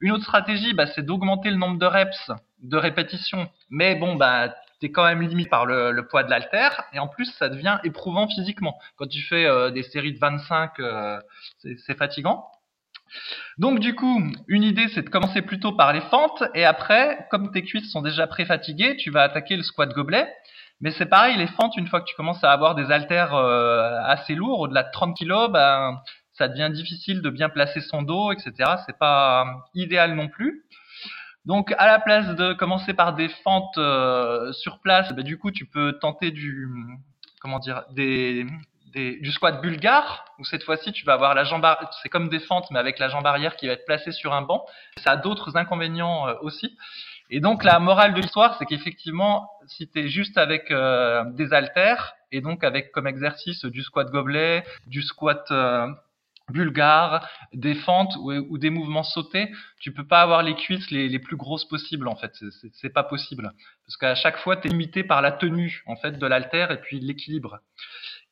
[0.00, 2.30] Une autre stratégie, bah, c'est d'augmenter le nombre de reps,
[2.62, 3.48] de répétitions.
[3.70, 6.84] Mais bon, bah t'es quand même limité par le, le poids de l'haltère.
[6.92, 8.78] Et en plus, ça devient éprouvant physiquement.
[8.96, 11.20] Quand tu fais euh, des séries de 25, euh,
[11.58, 12.44] c'est fatigant.
[13.58, 17.52] Donc du coup, une idée, c'est de commencer plutôt par les fentes, et après, comme
[17.52, 20.28] tes cuisses sont déjà pré-fatiguées, tu vas attaquer le squat gobelet.
[20.80, 23.96] Mais c'est pareil, les fentes, une fois que tu commences à avoir des haltères euh,
[24.04, 26.00] assez lourds, au-delà de 30 kg, ben,
[26.32, 28.52] ça devient difficile de bien placer son dos, etc.
[28.86, 30.64] C'est pas idéal non plus.
[31.46, 35.50] Donc, à la place de commencer par des fentes euh, sur place, bah, du coup,
[35.50, 36.68] tu peux tenter du,
[37.40, 38.46] comment dire, des,
[38.94, 41.66] des, du squat bulgare, où cette fois-ci, tu vas avoir la jambe,
[42.02, 44.42] c'est comme des fentes, mais avec la jambe arrière qui va être placée sur un
[44.42, 44.64] banc.
[44.96, 46.78] Ça a d'autres inconvénients euh, aussi.
[47.28, 51.52] Et donc, la morale de l'histoire, c'est qu'effectivement, si tu es juste avec euh, des
[51.52, 55.46] haltères, et donc avec comme exercice du squat gobelet, du squat
[56.50, 61.36] bulgare, des fentes ou, des mouvements sautés, tu peux pas avoir les cuisses les, plus
[61.36, 62.32] grosses possibles en fait.
[62.72, 63.52] C'est pas possible
[63.86, 66.80] parce qu'à chaque fois tu es limité par la tenue en fait de l'altère et
[66.80, 67.60] puis l'équilibre.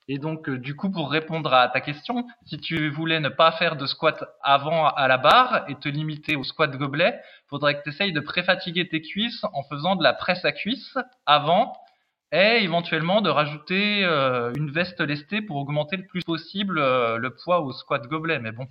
[0.09, 3.53] Et donc euh, du coup pour répondre à ta question, si tu voulais ne pas
[3.53, 7.85] faire de squat avant à la barre et te limiter au squat gobelet, faudrait que
[7.85, 11.73] tu essayes de préfatiguer tes cuisses en faisant de la presse à cuisses avant
[12.33, 17.35] et éventuellement de rajouter euh, une veste lestée pour augmenter le plus possible euh, le
[17.35, 18.39] poids au squat gobelet.
[18.39, 18.66] Mais bon,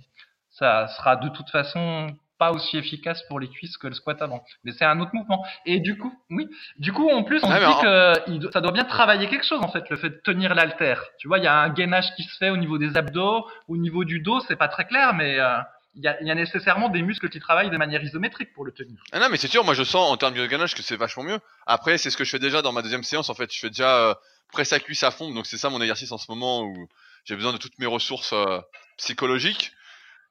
[0.50, 2.08] ça sera de toute façon
[2.38, 4.42] pas aussi efficace pour les cuisses que le squat avant.
[4.64, 5.44] Mais c'est un autre mouvement.
[5.64, 9.28] Et du coup, oui, du coup, en plus, on dit que ça doit bien travailler
[9.28, 11.04] quelque chose en fait, le fait de tenir l'altère.
[11.18, 13.76] Tu vois, il y a un gainage qui se fait au niveau des abdos, au
[13.76, 15.58] niveau du dos, c'est pas très clair, mais euh,
[15.94, 18.72] il y, a, y, a, nécessairement des muscles qui travaillent de manière isométrique pour le
[18.72, 19.02] tenir.
[19.12, 21.22] Ah non, mais c'est sûr, moi je sens en termes de gainage que c'est vachement
[21.22, 21.38] mieux.
[21.66, 23.28] Après, c'est ce que je fais déjà dans ma deuxième séance.
[23.28, 24.14] En fait, je fais déjà euh,
[24.52, 26.88] presse à cuisse à fond, donc c'est ça mon exercice en ce moment où
[27.24, 28.60] j'ai besoin de toutes mes ressources euh,
[28.98, 29.72] psychologiques.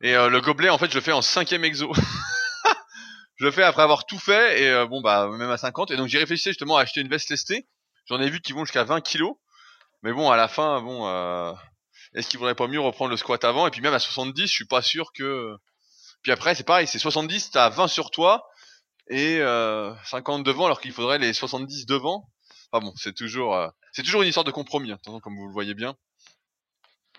[0.01, 1.91] Et euh, le gobelet, en fait, je le fais en cinquième exo.
[3.36, 5.91] je le fais après avoir tout fait et euh, bon bah même à 50.
[5.91, 7.68] Et donc j'ai réfléchi justement à acheter une veste lestée.
[8.07, 9.36] J'en ai vu qui vont jusqu'à 20 kilos.
[10.03, 11.05] Mais bon, à la fin, bon,
[12.14, 14.53] est-ce qu'il vaudrait pas mieux reprendre le squat avant Et puis même à 70, je
[14.53, 15.55] suis pas sûr que.
[16.24, 18.47] Puis après, c'est pareil, c'est 70, t'as 20 sur toi
[19.07, 22.26] et euh, 50 devant, alors qu'il faudrait les 70 devant.
[22.72, 25.53] Enfin bon, c'est toujours, euh, c'est toujours une histoire de compromis, hein, comme vous le
[25.53, 25.95] voyez bien.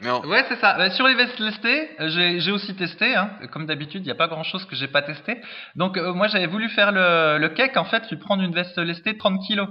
[0.00, 0.74] Mais Ouais, c'est ça.
[0.76, 3.14] Bah, sur les vestes lestées, euh, j'ai aussi testé.
[3.14, 3.30] Hein.
[3.52, 5.40] Comme d'habitude, il n'y a pas grand-chose que j'ai pas testé.
[5.76, 7.76] Donc euh, moi, j'avais voulu faire le, le cake.
[7.76, 9.68] En fait, puis prendre une veste lestée 30 kilos.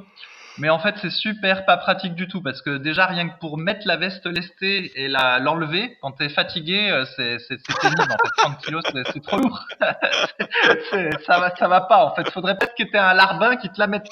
[0.57, 3.57] Mais en fait, c'est super pas pratique du tout parce que déjà rien que pour
[3.57, 8.01] mettre la veste lestée et la l'enlever quand t'es fatigué, euh, c'est c'est pénible.
[8.01, 8.83] En fait, 30 kilos,
[9.13, 9.65] c'est trop lourd.
[11.25, 12.05] ça va ça va pas.
[12.05, 14.07] En fait, faudrait peut-être que t'aies un larbin qui te la mette.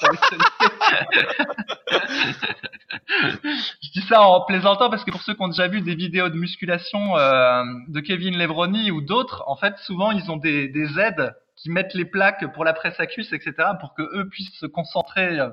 [3.82, 6.28] Je dis ça en plaisantant parce que pour ceux qui ont déjà vu des vidéos
[6.28, 10.98] de musculation euh, de Kevin Levroni ou d'autres, en fait, souvent ils ont des, des
[10.98, 14.54] aides qui mettent les plaques pour la presse à cuisse, etc., pour que eux puissent
[14.58, 15.50] se concentrer euh,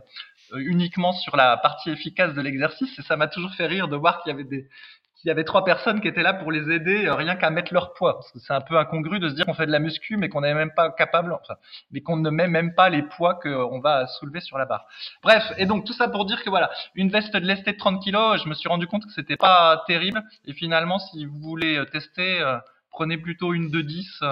[0.55, 4.21] uniquement sur la partie efficace de l'exercice et ça m'a toujours fait rire de voir
[4.21, 4.67] qu'il y avait des
[5.15, 7.73] qu'il y avait trois personnes qui étaient là pour les aider euh, rien qu'à mettre
[7.73, 10.29] leur poids c'est un peu incongru de se dire qu'on fait de la muscu mais
[10.29, 11.55] qu'on n'est même pas capable enfin
[11.91, 14.85] mais qu'on ne met même pas les poids qu'on va soulever sur la barre.
[15.23, 18.03] Bref, et donc tout ça pour dire que voilà, une veste de lesté de 30
[18.03, 21.77] kg, je me suis rendu compte que c'était pas terrible et finalement si vous voulez
[21.77, 22.43] euh, tester
[22.91, 24.23] prenez plutôt une de 10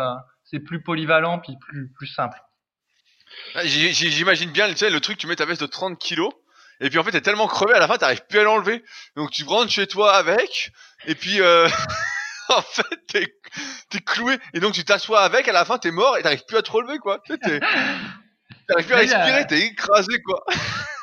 [0.43, 2.39] c'est plus polyvalent puis plus plus simple.
[3.55, 6.33] Ah, j'imagine bien, tu sais, le truc, tu mets ta veste de 30 kilos,
[6.81, 8.83] et puis en fait, t'es tellement crevé à la fin, t'arrives plus à l'enlever.
[9.15, 10.71] Donc tu rentres chez toi avec,
[11.05, 11.67] et puis euh,
[12.49, 13.36] en fait, t'es
[13.93, 16.57] es cloué, et donc tu t'assois avec, à la fin, t'es mort, et t'arrives plus
[16.57, 17.21] à te relever, quoi.
[18.67, 20.43] T'arrives plus à respirer, t'es écrasé, quoi.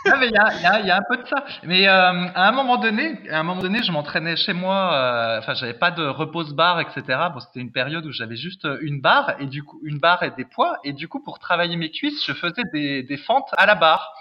[0.06, 1.44] Ah, mais il y a, y, a, y a, un peu de ça.
[1.62, 1.92] Mais euh,
[2.34, 4.94] à un moment donné, à un moment donné, je m'entraînais chez moi.
[4.94, 7.02] Euh, enfin, j'avais pas de repose barre, etc.
[7.32, 10.30] Bon, c'était une période où j'avais juste une barre et du coup une barre et
[10.32, 10.78] des poids.
[10.84, 14.12] Et du coup, pour travailler mes cuisses, je faisais des, des fentes à la barre.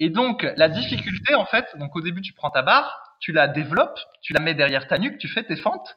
[0.00, 3.48] Et donc, la difficulté, en fait, donc au début, tu prends ta barre, tu la
[3.48, 5.96] développes, tu la mets derrière ta nuque, tu fais tes fentes.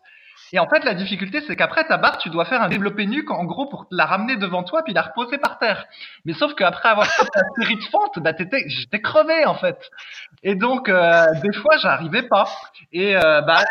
[0.54, 3.32] Et en fait, la difficulté, c'est qu'après ta barre, tu dois faire un développé nuque,
[3.32, 5.86] en gros, pour la ramener devant toi, puis la reposer par terre.
[6.26, 9.78] Mais sauf qu'après avoir fait ta série de fentes, bah, j'étais crevé, en fait.
[10.44, 12.50] Et donc, euh, des fois, j'arrivais pas.
[12.92, 13.64] Et, euh, bah,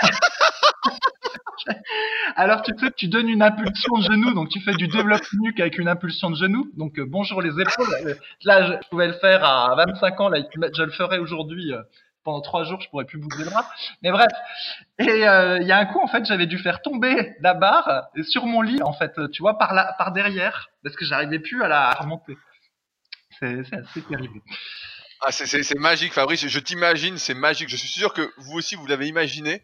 [2.37, 5.59] alors tu sais, tu donnes une impulsion de genou, donc tu fais du développé nuque
[5.61, 6.71] avec une impulsion de genou.
[6.77, 8.17] Donc, euh, bonjour les épaules.
[8.45, 10.39] Là, je pouvais le faire à 25 ans, là,
[10.77, 11.73] je le ferai aujourd'hui
[12.29, 13.67] pendant trois jours, je pourrais plus bouger le bras.
[14.03, 14.31] Mais bref.
[14.99, 18.09] Et euh, il y a un coup, en fait, j'avais dû faire tomber la barre
[18.23, 21.69] sur mon lit, en fait, tu vois, par par derrière, parce que j'arrivais plus à
[21.69, 22.37] la remonter.
[23.41, 24.41] C'est assez terrible.
[25.23, 26.47] Ah, c'est magique, Fabrice.
[26.47, 27.71] Je t'imagine, c'est magique.
[27.71, 29.63] Je suis sûr que vous aussi, vous l'avez imaginé.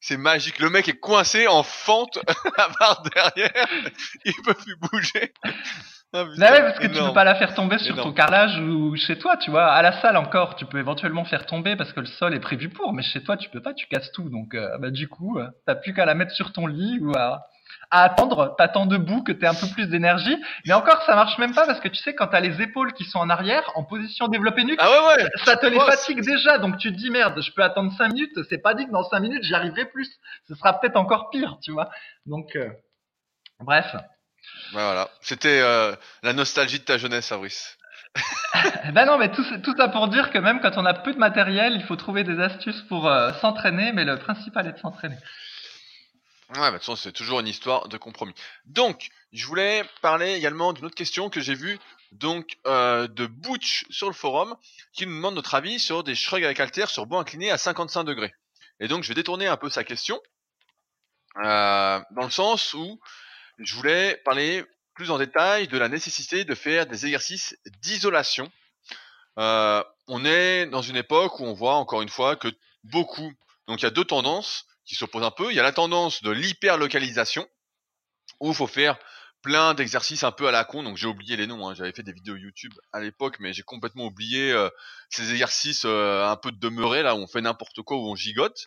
[0.00, 0.58] C'est magique.
[0.58, 2.18] Le mec est coincé en fente,
[2.58, 3.66] la barre derrière.
[4.24, 5.32] Il peut plus bouger.
[6.12, 8.96] Ah, bah ouais, parce que tu peux pas la faire tomber sur ton carrelage ou
[8.96, 9.66] chez toi, tu vois.
[9.66, 12.68] À la salle encore, tu peux éventuellement faire tomber parce que le sol est prévu
[12.68, 14.30] pour, mais chez toi, tu peux pas, tu casses tout.
[14.30, 17.12] Donc, euh, bah, du coup, euh, t'as plus qu'à la mettre sur ton lit ou
[17.16, 17.46] à,
[17.90, 20.36] à attendre, t'attends debout, que t'aies un peu plus d'énergie.
[20.66, 23.04] Mais encore, ça marche même pas parce que tu sais, quand t'as les épaules qui
[23.04, 25.28] sont en arrière, en position développée nuque, Ah ouais, ouais.
[25.44, 26.58] ça te les fatigue déjà.
[26.58, 28.38] Donc tu te dis merde, je peux attendre cinq minutes.
[28.48, 30.10] C'est pas dit que dans cinq minutes j'y arriverai plus.
[30.48, 31.90] Ce sera peut-être encore pire, tu vois.
[32.26, 32.70] Donc euh,
[33.60, 33.94] bref.
[34.72, 35.08] Voilà.
[35.20, 37.76] C'était euh, la nostalgie de ta jeunesse, Fabrice.
[38.94, 41.18] Ben non, mais tout, tout ça pour dire que même quand on a peu de
[41.18, 43.92] matériel, il faut trouver des astuces pour euh, s'entraîner.
[43.92, 45.16] Mais le principal est de s'entraîner.
[46.50, 48.34] Ouais, bah, de toute façon, c'est toujours une histoire de compromis.
[48.66, 51.78] Donc, je voulais parler également d'une autre question que j'ai vue,
[52.12, 54.56] donc euh, de Butch sur le forum,
[54.92, 58.04] qui nous demande notre avis sur des shrugs avec haltères sur banc incliné à 55
[58.04, 58.32] degrés.
[58.78, 60.20] Et donc, je vais détourner un peu sa question,
[61.38, 63.00] euh, dans le sens où
[63.58, 68.50] je voulais parler plus en détail de la nécessité de faire des exercices d'isolation.
[69.38, 72.48] Euh, on est dans une époque où on voit encore une fois que
[72.84, 73.32] beaucoup,
[73.66, 75.50] donc il y a deux tendances qui s'opposent un peu.
[75.50, 77.46] Il y a la tendance de l'hyperlocalisation,
[78.40, 78.98] où il faut faire
[79.42, 80.82] plein d'exercices un peu à la con.
[80.82, 81.68] Donc j'ai oublié les noms.
[81.68, 81.74] hein.
[81.74, 84.68] J'avais fait des vidéos YouTube à l'époque, mais j'ai complètement oublié euh,
[85.10, 88.14] ces exercices euh, un peu de demeurés là où on fait n'importe quoi, où on
[88.16, 88.66] gigote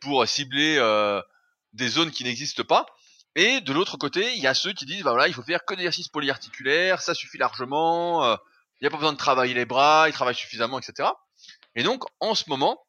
[0.00, 1.20] pour cibler euh,
[1.72, 2.86] des zones qui n'existent pas.
[3.34, 5.64] Et de l'autre côté, il y a ceux qui disent bah voilà, il faut faire
[5.64, 8.24] que des exercices polyarticulaires, ça suffit largement.
[8.24, 8.36] euh,
[8.80, 11.08] il n'y a pas besoin de travailler les bras, ils travaillent suffisamment, etc.
[11.76, 12.84] Et donc en ce moment,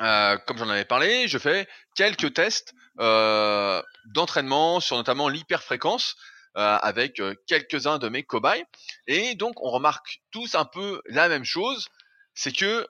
[0.00, 6.16] euh, comme j'en avais parlé, je fais quelques tests euh, d'entraînement sur notamment l'hyperfréquence
[6.56, 8.64] euh, avec quelques-uns de mes cobayes.
[9.06, 11.88] Et donc on remarque tous un peu la même chose,
[12.34, 12.86] c'est que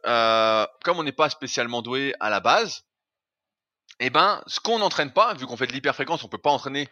[0.82, 2.84] comme on n'est pas spécialement doué à la base,
[4.00, 6.88] eh ben ce qu'on n'entraîne pas, vu qu'on fait de l'hyperfréquence, on peut pas entraîner,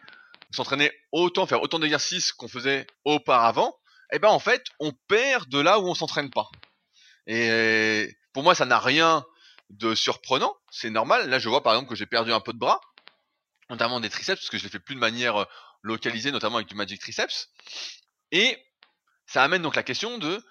[0.51, 3.75] s'entraîner autant, faire autant d'exercices qu'on faisait auparavant.
[4.11, 6.49] Eh ben en fait, on perd de là où on s'entraîne pas.
[7.25, 9.25] Et pour moi, ça n'a rien
[9.77, 11.29] de surprenant, c'est normal.
[11.29, 12.79] Là, je vois par exemple que j'ai perdu un peu de bras,
[13.69, 15.45] notamment des triceps, parce que je les fais plus de manière euh,
[15.81, 17.49] localisée, notamment avec du Magic Triceps.
[18.31, 18.57] Et
[19.25, 20.43] ça amène donc la question de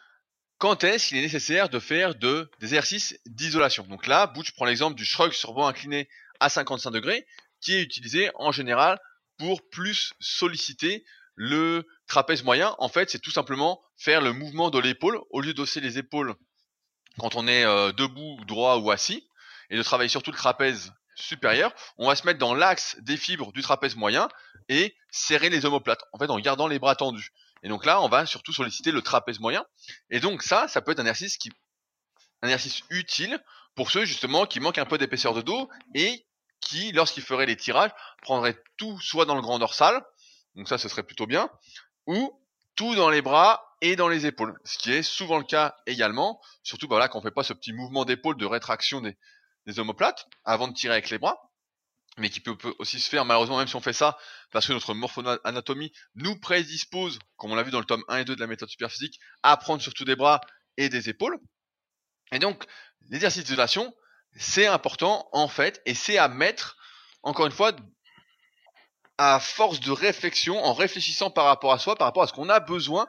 [0.59, 3.85] quand est-ce qu'il est nécessaire de faire de, des exercices d'isolation.
[3.85, 6.09] Donc là, Butch prend l'exemple du shrug sur banc incliné
[6.41, 7.27] à 55 degrés,
[7.61, 9.01] qui est utilisé en général
[9.39, 11.05] pour plus solliciter
[11.35, 12.75] le trapèze moyen.
[12.79, 16.35] En fait, c'est tout simplement faire le mouvement de l'épaule au lieu d'osser les épaules
[17.19, 19.29] quand on est euh, debout, droit ou assis,
[19.71, 23.53] et de travailler surtout le trapèze supérieur, on va se mettre dans l'axe des fibres
[23.53, 24.29] du trapèze moyen
[24.69, 27.33] et serrer les omoplates, en fait en gardant les bras tendus.
[27.63, 29.65] Et donc là, on va surtout solliciter le trapèze moyen.
[30.11, 31.51] Et donc ça, ça peut être un exercice qui,
[32.43, 33.39] un exercice utile
[33.75, 36.27] pour ceux justement qui manquent un peu d'épaisseur de dos et
[36.61, 37.91] qui, lorsqu'ils feraient les tirages,
[38.23, 40.03] prendraient tout soit dans le grand dorsal,
[40.55, 41.51] donc ça ce serait plutôt bien,
[42.07, 42.39] ou
[42.75, 46.41] tout dans les bras et dans les épaules, ce qui est souvent le cas également,
[46.63, 49.19] surtout bah, voilà, quand on fait pas ce petit mouvement d'épaule de rétraction des,
[49.67, 51.51] des omoplates avant de tirer avec les bras,
[52.17, 54.17] mais qui peut, peut aussi se faire malheureusement même si on fait ça,
[54.53, 58.25] parce que notre morphoanatomie nous prédispose, comme on l'a vu dans le tome 1 et
[58.25, 60.41] 2 de la méthode superphysique, à prendre surtout des bras
[60.77, 61.39] et des épaules.
[62.31, 62.65] Et donc,
[63.11, 63.93] l'exercice d'isolation,
[64.37, 66.77] c'est important en fait, et c'est à mettre,
[67.25, 67.73] encore une fois,
[69.19, 72.49] à force de réflexion, en réfléchissant par rapport à soi, par rapport à ce qu'on
[72.49, 73.09] a besoin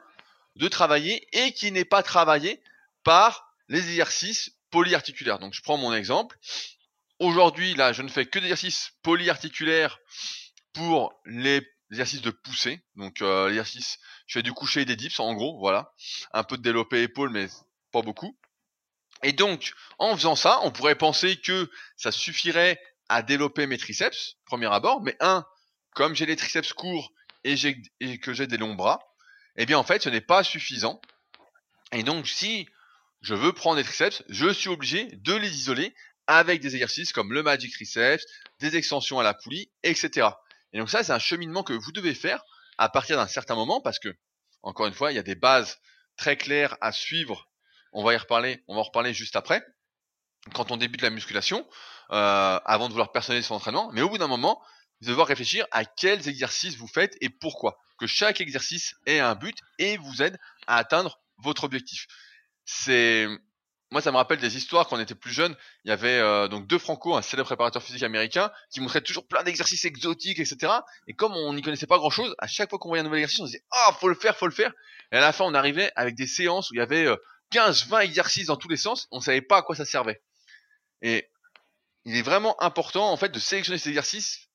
[0.56, 2.62] de travailler et qui n'est pas travaillé
[3.02, 5.38] par les exercices polyarticulaires.
[5.38, 6.36] Donc je prends mon exemple.
[7.18, 9.98] Aujourd'hui, là, je ne fais que des exercices polyarticulaires
[10.72, 12.84] pour les exercices de poussée.
[12.96, 15.92] Donc euh, l'exercice, je fais du coucher et des dips en gros, voilà.
[16.32, 17.48] Un peu de développé épaule, mais
[17.92, 18.36] pas beaucoup.
[19.22, 24.36] Et donc, en faisant ça, on pourrait penser que ça suffirait à développer mes triceps,
[24.44, 25.46] premier abord, mais un,
[25.94, 27.12] comme j'ai les triceps courts
[27.44, 27.54] et,
[28.18, 29.00] que j'ai des longs bras,
[29.56, 31.00] eh bien en fait ce n'est pas suffisant.
[31.92, 32.68] Et donc si
[33.20, 35.94] je veux prendre des triceps, je suis obligé de les isoler
[36.26, 38.24] avec des exercices comme le Magic Triceps,
[38.60, 40.28] des extensions à la poulie, etc.
[40.72, 42.42] Et donc ça c'est un cheminement que vous devez faire
[42.78, 44.14] à partir d'un certain moment parce que,
[44.62, 45.78] encore une fois, il y a des bases
[46.16, 47.48] très claires à suivre.
[47.92, 49.64] On va y reparler, on va en reparler juste après.
[50.54, 51.66] Quand on débute la musculation,
[52.10, 54.62] euh, avant de vouloir personnaliser son entraînement, mais au bout d'un moment,
[55.00, 57.78] devoir réfléchir à quels exercices vous faites et pourquoi.
[57.98, 62.06] Que chaque exercice ait un but et vous aide à atteindre votre objectif.
[62.64, 63.28] C'est
[63.94, 65.54] moi, ça me rappelle des histoires quand on était plus jeune.
[65.84, 69.24] Il y avait euh, donc deux Franco, un célèbre préparateur physique américain, qui montrait toujours
[69.28, 70.72] plein d'exercices exotiques, etc.
[71.06, 73.38] Et comme on n'y connaissait pas grand-chose, à chaque fois qu'on voyait un nouvel exercice,
[73.40, 74.72] on disait ah faut le faire, faut le faire.
[75.12, 77.14] Et à la fin, on arrivait avec des séances où il y avait euh,
[77.52, 79.06] 15-20 exercices dans tous les sens.
[79.12, 80.20] On savait pas à quoi ça servait.
[81.00, 81.30] Et
[82.04, 84.48] il est vraiment important en fait de sélectionner ces exercices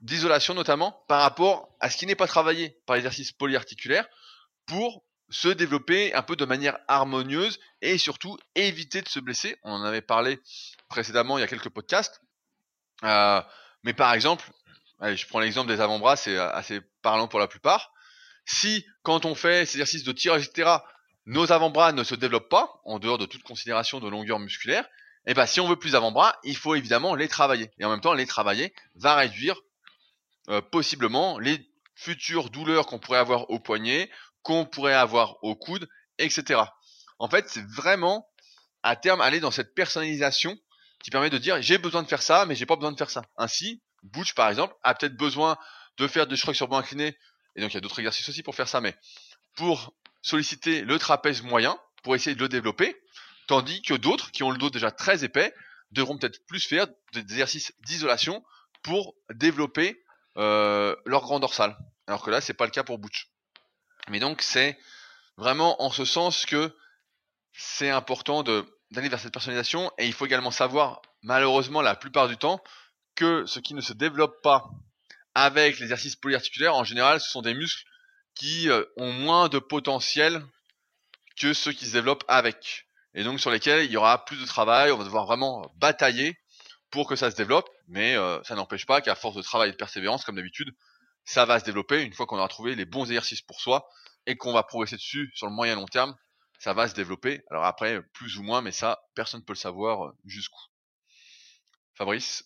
[0.00, 4.06] d'isolation notamment par rapport à ce qui n'est pas travaillé par l'exercice polyarticulaire
[4.66, 9.56] pour se développer un peu de manière harmonieuse et surtout éviter de se blesser.
[9.62, 10.40] On en avait parlé
[10.88, 12.20] précédemment il y a quelques podcasts.
[13.04, 13.40] Euh,
[13.84, 14.50] mais par exemple,
[14.98, 17.92] allez, je prends l'exemple des avant-bras, c'est assez parlant pour la plupart.
[18.44, 20.70] Si, quand on fait ces exercices de tir, etc.,
[21.26, 24.88] nos avant-bras ne se développent pas, en dehors de toute considération de longueur musculaire,
[25.26, 27.70] eh ben, si on veut plus d'avant-bras, il faut évidemment les travailler.
[27.78, 29.60] Et en même temps, les travailler va réduire
[30.50, 34.10] euh, possiblement les futures douleurs qu'on pourrait avoir au poignet,
[34.42, 35.88] qu'on pourrait avoir au coude,
[36.18, 36.62] etc.
[37.18, 38.26] En fait, c'est vraiment
[38.82, 40.56] à terme aller dans cette personnalisation
[41.02, 43.10] qui permet de dire j'ai besoin de faire ça, mais j'ai pas besoin de faire
[43.10, 43.22] ça.
[43.36, 45.56] Ainsi, Butch par exemple a peut-être besoin
[45.98, 47.16] de faire des shrugs sur banc incliné,
[47.56, 48.96] et donc il y a d'autres exercices aussi pour faire ça, mais
[49.56, 52.96] pour solliciter le trapèze moyen, pour essayer de le développer,
[53.46, 55.54] tandis que d'autres qui ont le dos déjà très épais
[55.90, 58.44] devront peut-être plus faire des exercices d'isolation
[58.82, 60.02] pour développer
[60.36, 61.76] leur grand dorsal.
[62.06, 63.30] Alors que là, c'est pas le cas pour Butch.
[64.08, 64.78] Mais donc, c'est
[65.36, 66.74] vraiment en ce sens que
[67.52, 72.36] c'est important d'aller vers cette personnalisation et il faut également savoir, malheureusement, la plupart du
[72.36, 72.62] temps,
[73.14, 74.70] que ce qui ne se développe pas
[75.34, 77.84] avec l'exercice polyarticulaire, en général, ce sont des muscles
[78.34, 80.42] qui euh, ont moins de potentiel
[81.36, 82.86] que ceux qui se développent avec.
[83.14, 86.38] Et donc sur lesquels il y aura plus de travail, on va devoir vraiment batailler
[86.90, 89.72] pour que ça se développe, mais euh, ça n'empêche pas qu'à force de travail et
[89.72, 90.74] de persévérance, comme d'habitude,
[91.24, 93.86] ça va se développer une fois qu'on aura trouvé les bons exercices pour soi
[94.26, 96.14] et qu'on va progresser dessus sur le moyen long terme,
[96.58, 97.42] ça va se développer.
[97.50, 100.60] Alors après, plus ou moins, mais ça, personne ne peut le savoir euh, jusqu'où.
[101.96, 102.44] Fabrice?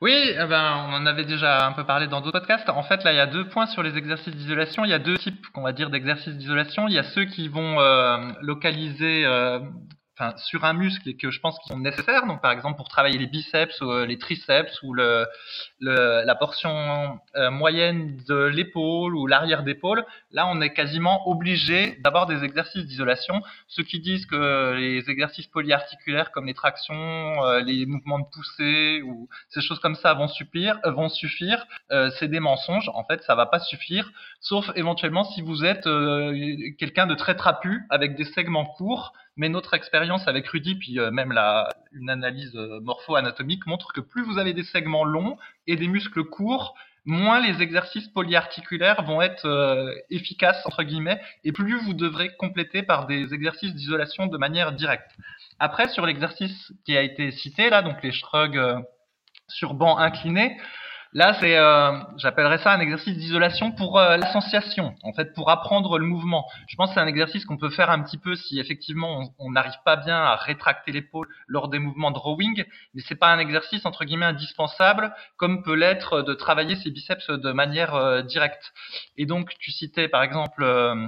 [0.00, 2.68] Oui, eh ben, on en avait déjà un peu parlé dans d'autres podcasts.
[2.68, 4.84] En fait, là, il y a deux points sur les exercices d'isolation.
[4.84, 6.88] Il y a deux types, qu'on va dire, d'exercices d'isolation.
[6.88, 9.24] Il y a ceux qui vont euh, localiser
[10.18, 12.26] enfin, sur un muscle et que je pense qu'ils sont nécessaires.
[12.26, 15.26] Donc, par exemple, pour travailler les biceps ou euh, les triceps ou le,
[15.80, 21.98] le la portion euh, moyenne de l'épaule ou l'arrière d'épaule, là, on est quasiment obligé
[22.02, 23.42] d'avoir des exercices d'isolation.
[23.66, 29.02] Ceux qui disent que les exercices polyarticulaires comme les tractions, euh, les mouvements de poussée
[29.02, 31.66] ou ces choses comme ça vont suffire, vont suffire,
[32.18, 32.90] c'est des mensonges.
[32.94, 34.10] En fait, ça va pas suffire,
[34.40, 35.88] sauf éventuellement si vous êtes
[36.78, 41.10] quelqu'un de très trapu avec des segments courts mais notre expérience avec Rudy, puis euh,
[41.10, 45.76] même la, une analyse euh, morpho-anatomique montre que plus vous avez des segments longs et
[45.76, 46.74] des muscles courts,
[47.04, 52.82] moins les exercices polyarticulaires vont être euh, efficaces entre guillemets, et plus vous devrez compléter
[52.82, 55.10] par des exercices d'isolation de manière directe.
[55.58, 58.82] Après, sur l'exercice qui a été cité là, donc les shrugs
[59.48, 60.56] sur banc incliné,
[61.16, 65.96] Là, c'est, euh, j'appellerais ça un exercice d'isolation pour euh, l'association, en fait, pour apprendre
[65.96, 66.44] le mouvement.
[66.66, 69.52] Je pense que c'est un exercice qu'on peut faire un petit peu si effectivement on
[69.52, 73.38] n'arrive pas bien à rétracter l'épaule lors des mouvements de rowing, mais c'est pas un
[73.38, 78.72] exercice entre guillemets indispensable, comme peut l'être de travailler ses biceps de manière euh, directe.
[79.16, 81.06] Et donc, tu citais par exemple euh,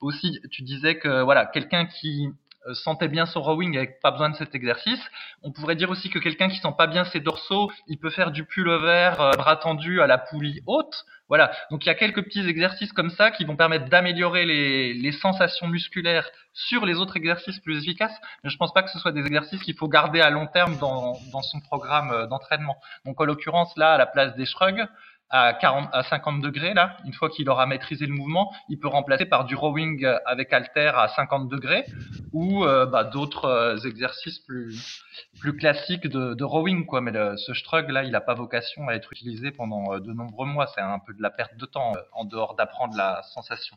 [0.00, 2.30] aussi, tu disais que voilà, quelqu'un qui
[2.74, 5.00] sentait bien son rowing avec pas besoin de cet exercice.
[5.42, 8.30] On pourrait dire aussi que quelqu'un qui sent pas bien ses dorsaux, il peut faire
[8.30, 11.04] du pullover euh, bras tendu à la poulie haute.
[11.28, 11.50] Voilà.
[11.70, 15.12] Donc il y a quelques petits exercices comme ça qui vont permettre d'améliorer les, les,
[15.12, 18.14] sensations musculaires sur les autres exercices plus efficaces.
[18.44, 20.76] Mais je pense pas que ce soit des exercices qu'il faut garder à long terme
[20.78, 22.76] dans, dans son programme euh, d'entraînement.
[23.06, 24.86] Donc en l'occurrence là, à la place des shrugs,
[25.32, 28.88] à 40 à 50 degrés là, une fois qu'il aura maîtrisé le mouvement, il peut
[28.88, 31.84] remplacer par du rowing avec halter à 50 degrés
[32.32, 35.02] ou euh, bah, d'autres euh, exercices plus
[35.40, 37.00] plus classiques de, rowing quoi.
[37.00, 40.46] Mais ce shrug là, il n'a pas vocation à être utilisé pendant euh, de nombreux
[40.46, 40.66] mois.
[40.74, 43.76] C'est un peu de la perte de temps en dehors d'apprendre la sensation.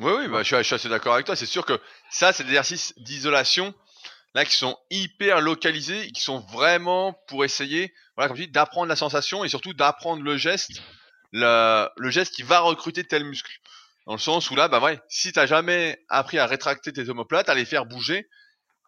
[0.00, 1.36] Oui, oui, bah, je, je suis assez d'accord avec toi.
[1.36, 1.80] C'est sûr que
[2.10, 3.74] ça, c'est des exercices d'isolation
[4.34, 8.96] là qui sont hyper localisés qui sont vraiment pour essayer, voilà, comme dis, d'apprendre la
[8.96, 10.82] sensation et surtout d'apprendre le geste,
[11.32, 13.52] le, le geste qui va recruter tel muscle.
[14.06, 17.48] Dans le sens où là, bah ouais, si t'as jamais appris à rétracter tes omoplates,
[17.48, 18.28] à les faire bouger,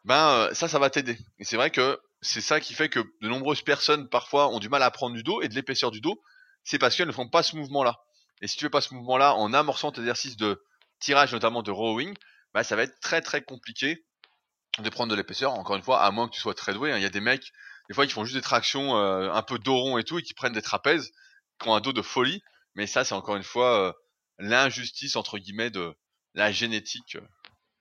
[0.04, 1.18] ben euh, ça, ça va t'aider.
[1.38, 4.68] Et c'est vrai que c'est ça qui fait que de nombreuses personnes parfois ont du
[4.68, 6.22] mal à prendre du dos et de l'épaisseur du dos,
[6.64, 8.00] c'est parce qu'elles ne font pas ce mouvement-là.
[8.40, 10.64] Et si tu fais pas ce mouvement-là en amorçant tes exercices de
[10.98, 12.16] tirage, notamment de rowing,
[12.54, 14.04] bah ça va être très très compliqué
[14.78, 15.52] de prendre de l'épaisseur.
[15.52, 16.92] Encore une fois, à moins que tu sois très doué.
[16.92, 16.96] Hein.
[16.96, 17.52] Il y a des mecs,
[17.88, 20.34] des fois, qui font juste des tractions euh, un peu dos et tout, et qui
[20.34, 21.12] prennent des trapèzes,
[21.60, 22.42] qui ont un dos de folie.
[22.74, 23.92] Mais ça, c'est encore une fois euh,
[24.38, 25.94] l'injustice entre guillemets de
[26.34, 27.26] la génétique euh,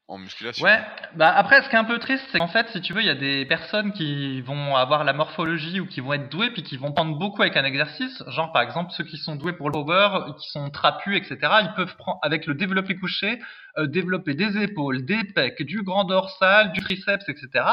[0.07, 0.65] en musculation.
[0.65, 0.79] Ouais,
[1.15, 3.07] bah après, ce qui est un peu triste, c'est qu'en fait, si tu veux, il
[3.07, 6.63] y a des personnes qui vont avoir la morphologie ou qui vont être douées, puis
[6.63, 8.21] qui vont prendre beaucoup avec un exercice.
[8.27, 11.73] Genre, par exemple, ceux qui sont doués pour le power, qui sont trapus, etc., ils
[11.77, 13.39] peuvent prendre, avec le développé couché,
[13.77, 17.65] euh, développer des épaules, des pecs, du grand dorsal, du triceps, etc.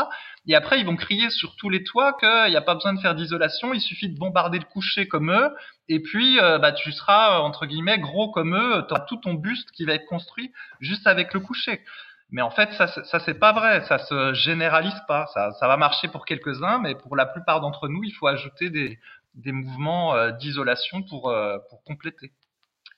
[0.46, 3.00] Et après, ils vont crier sur tous les toits qu'il n'y a pas besoin de
[3.00, 5.50] faire d'isolation, il suffit de bombarder le coucher comme eux,
[5.88, 9.34] et puis euh, bah, tu seras, entre guillemets, gros comme eux, tu as tout ton
[9.34, 11.80] buste qui va être construit juste avec le coucher.
[12.30, 15.26] Mais en fait, ça, ça c'est pas vrai, ça se généralise pas.
[15.32, 18.68] Ça, ça va marcher pour quelques-uns, mais pour la plupart d'entre nous, il faut ajouter
[18.68, 18.98] des,
[19.34, 22.32] des mouvements euh, d'isolation pour, euh, pour compléter.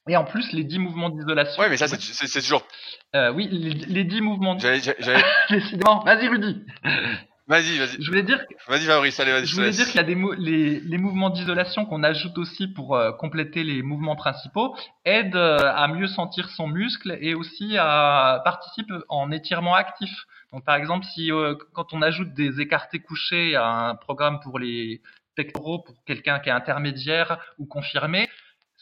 [0.09, 1.62] Et en plus, les 10 mouvements d'isolation.
[1.62, 2.66] Ouais, mais ça, c'est- toujours.
[3.14, 4.80] Euh, oui, les, les 10 mouvements j'allais-
[5.51, 6.01] Décidément.
[6.01, 6.64] Vas-y, Rudy.
[7.51, 8.01] Vas-y, vas-y.
[8.01, 9.46] Je voulais dire, Vas-y, Fabrice, allez, vas-y.
[9.46, 12.68] je voulais dire qu'il y a des mou- les, les mouvements d'isolation qu'on ajoute aussi
[12.68, 17.76] pour euh, compléter les mouvements principaux aident euh, à mieux sentir son muscle et aussi
[17.76, 20.12] à participer en étirement actif.
[20.53, 24.61] Donc, par exemple, si euh, quand on ajoute des écartés couchés à un programme pour
[24.61, 25.03] les
[25.34, 28.28] pectoraux pour quelqu'un qui est intermédiaire ou confirmé,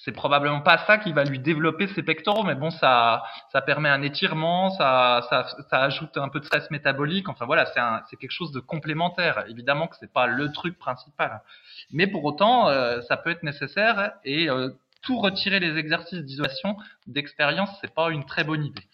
[0.09, 3.91] c'est probablement pas ça qui va lui développer ses pectoraux, mais bon, ça, ça permet
[3.91, 7.29] un étirement, ça, ça, ça ajoute un peu de stress métabolique.
[7.29, 9.45] Enfin voilà, c'est un, c'est quelque chose de complémentaire.
[9.51, 11.43] Évidemment que c'est pas le truc principal,
[11.93, 14.71] mais pour autant, euh, ça peut être nécessaire et euh,
[15.03, 18.85] tout retirer les exercices d'isolation d'expérience, c'est pas une très bonne idée.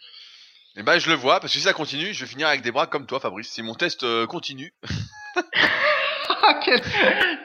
[0.74, 2.72] Eh ben, je le vois, parce que si ça continue, je vais finir avec des
[2.72, 3.50] bras comme toi, Fabrice.
[3.50, 4.74] Si mon test euh, continue.
[6.64, 6.80] Quel,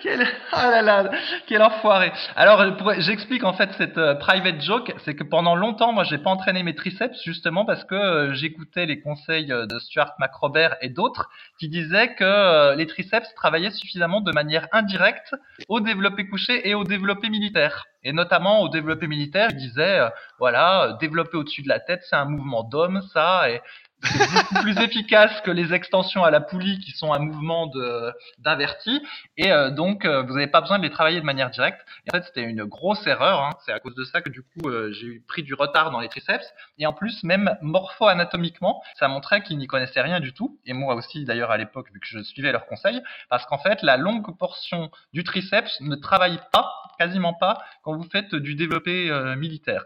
[0.02, 1.10] quel, ah là là,
[1.48, 2.12] quel enfoiré.
[2.36, 6.18] Alors, euh, j'explique en fait cette euh, private joke, c'est que pendant longtemps, moi, j'ai
[6.18, 10.90] pas entraîné mes triceps justement parce que euh, j'écoutais les conseils de Stuart McRobert et
[10.90, 11.30] d'autres
[11.60, 15.36] qui disaient que les triceps travaillaient suffisamment de manière indirecte
[15.68, 17.86] au développé couché et au développé militaire.
[18.04, 22.16] Et notamment au développé militaire, ils disaient, euh, voilà, développer au-dessus de la tête, c'est
[22.16, 23.62] un mouvement d'homme, ça, et
[24.04, 28.12] c'est beaucoup plus efficace que les extensions à la poulie qui sont un mouvement de
[28.38, 29.02] d'inverti
[29.38, 31.82] et euh, donc euh, vous n'avez pas besoin de les travailler de manière directe.
[32.06, 33.44] Et en fait, c'était une grosse erreur.
[33.44, 33.52] Hein.
[33.66, 36.10] C'est à cause de ça que du coup euh, j'ai pris du retard dans les
[36.10, 36.46] triceps.
[36.78, 40.60] Et en plus, même morpho-anatomiquement, ça montrait qu'ils n'y connaissaient rien du tout.
[40.66, 43.82] Et moi aussi, d'ailleurs, à l'époque, vu que je suivais leurs conseils, parce qu'en fait,
[43.84, 49.10] la longue portion du triceps ne travaille pas, quasiment pas, quand vous faites du développé
[49.10, 49.84] euh, militaire.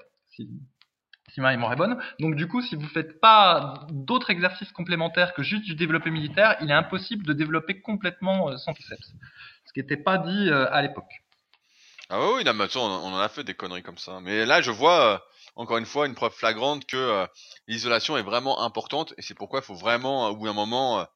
[1.42, 2.00] Ma mémoire est bonne.
[2.20, 6.56] Donc du coup, si vous faites pas d'autres exercices complémentaires que juste du développé militaire,
[6.62, 9.14] il est impossible de développer complètement euh, son triceps.
[9.66, 11.24] Ce qui n'était pas dit euh, à l'époque.
[12.10, 14.20] Ah oui, on en a fait des conneries comme ça.
[14.22, 15.18] Mais là, je vois, euh,
[15.56, 17.26] encore une fois, une preuve flagrante que
[17.68, 19.14] l'isolation est vraiment importante.
[19.18, 21.08] Et c'est pourquoi il faut vraiment, au bout d'un moment,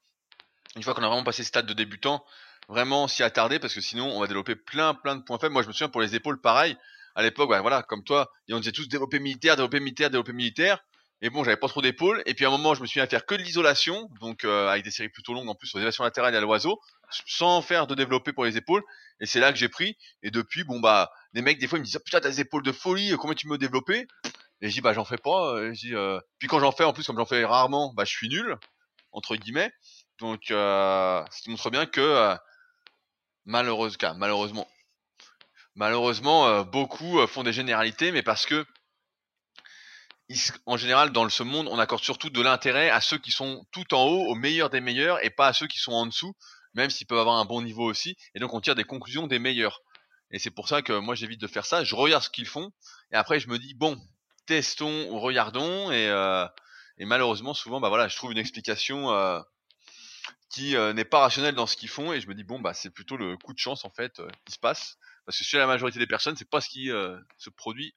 [0.75, 2.23] une fois qu'on a vraiment passé ce stade de débutant,
[2.67, 5.53] vraiment s'y attarder parce que sinon, on va développer plein, plein de points faibles.
[5.53, 6.77] Moi, je me souviens pour les épaules, pareil.
[7.17, 10.33] À l'époque, bah, voilà, comme toi, et on disait tous développer militaire, développer militaire, développer
[10.33, 10.79] militaire.
[11.21, 12.21] Et bon, j'avais pas trop d'épaules.
[12.27, 14.43] Et puis à un moment, je me suis mis à faire que de l'isolation, donc
[14.45, 16.79] euh, avec des séries plutôt longues en plus sur les élévations latérales et à l'oiseau,
[17.25, 18.83] sans faire de développé pour les épaules.
[19.19, 19.97] Et c'est là que j'ai pris.
[20.21, 22.61] Et depuis, bon bah, les mecs des fois ils me disent putain t'as des épaules
[22.61, 24.05] de folie, euh, combien tu me développer
[24.61, 25.55] Et je dis bah j'en fais pas.
[25.55, 26.19] euh, je dis, euh...
[26.37, 28.55] Puis quand j'en fais, en plus comme j'en fais rarement, bah je suis nul
[29.11, 29.71] entre guillemets.
[30.19, 32.35] Donc euh, ce qui montre bien que euh,
[33.45, 34.67] malheureusement, malheureusement,
[35.77, 38.65] malheureusement euh, beaucoup euh, font des généralités, mais parce que
[40.65, 43.93] en général dans ce monde on accorde surtout de l'intérêt à ceux qui sont tout
[43.93, 46.33] en haut, au meilleur des meilleurs, et pas à ceux qui sont en dessous,
[46.73, 48.17] même s'ils peuvent avoir un bon niveau aussi.
[48.35, 49.81] Et donc on tire des conclusions des meilleurs.
[50.31, 51.85] Et c'est pour ça que moi j'évite de faire ça.
[51.85, 52.71] Je regarde ce qu'ils font
[53.13, 53.97] et après je me dis bon,
[54.47, 56.45] testons ou regardons et, euh,
[56.99, 59.13] malheureusement souvent bah voilà je trouve une explication
[60.49, 62.89] qui n'est pas rationnelle dans ce qu'ils font et je me dis bon bah c'est
[62.89, 64.97] plutôt le coup de chance en fait qui se passe
[65.27, 67.93] parce que chez la majorité des personnes c'est pas ce qui euh, se produit.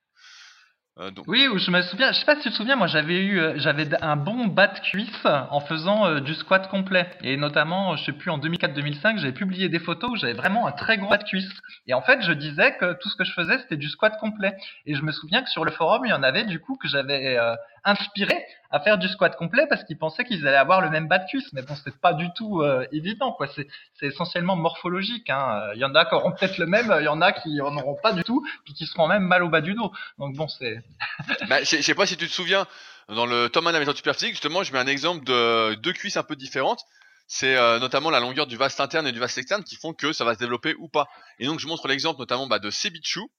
[0.99, 3.25] Euh, Oui, ou je me souviens, je sais pas si tu te souviens, moi j'avais
[3.25, 7.09] eu, euh, j'avais un bon bas de cuisse en faisant du squat complet.
[7.23, 10.73] Et notamment, je sais plus, en 2004-2005, j'avais publié des photos où j'avais vraiment un
[10.73, 11.49] très gros bas de cuisse.
[11.87, 14.57] Et en fait, je disais que tout ce que je faisais, c'était du squat complet.
[14.85, 16.89] Et je me souviens que sur le forum, il y en avait du coup que
[16.89, 17.39] j'avais
[17.87, 21.09] euh, inspiré à faire du squat complet parce qu'ils pensaient qu'ils allaient avoir le même
[21.09, 21.53] bas de cuisse.
[21.53, 23.47] Mais bon, c'est pas du tout euh, évident, quoi.
[23.49, 23.67] C'est,
[23.99, 25.29] c'est essentiellement morphologique.
[25.31, 25.61] Hein.
[25.63, 27.61] Euh, Il y en a qui auront peut-être le même, il y en a qui
[27.61, 29.93] en auront pas du tout, puis qui seront même mal au bas du dos.
[30.19, 30.83] Donc bon, c'est
[31.49, 32.67] Bah, je sais pas si tu te souviens,
[33.09, 36.17] dans le tome 1 de la méthode justement, je mets un exemple de deux cuisses
[36.17, 36.85] un peu différentes.
[37.33, 40.13] C'est euh, notamment la longueur du vaste interne et du vaste externe qui font que
[40.13, 41.07] ça va se développer ou pas.
[41.39, 43.31] Et donc, je montre l'exemple notamment bah, de Sebichou,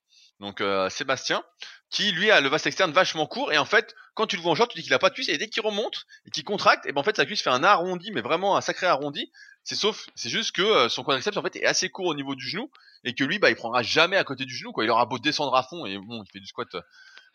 [0.42, 1.44] donc euh, Sébastien,
[1.90, 3.54] qui lui a le vaste externe vachement court.
[3.54, 5.14] Et en fait, quand tu le vois en short, tu dis qu'il a pas de
[5.14, 5.30] cuisse.
[5.30, 7.64] Et dès qu'il remonte et qu'il contracte, et ben en fait, sa cuisse fait un
[7.64, 9.32] arrondi, mais vraiment un sacré arrondi.
[9.64, 12.36] C'est sauf, c'est juste que euh, son quadriceps en fait est assez court au niveau
[12.36, 12.70] du genou
[13.04, 14.72] et que lui, bah, il prendra jamais à côté du genou.
[14.74, 14.84] Quoi.
[14.84, 16.82] Il aura beau descendre à fond et bon, il fait du squat euh,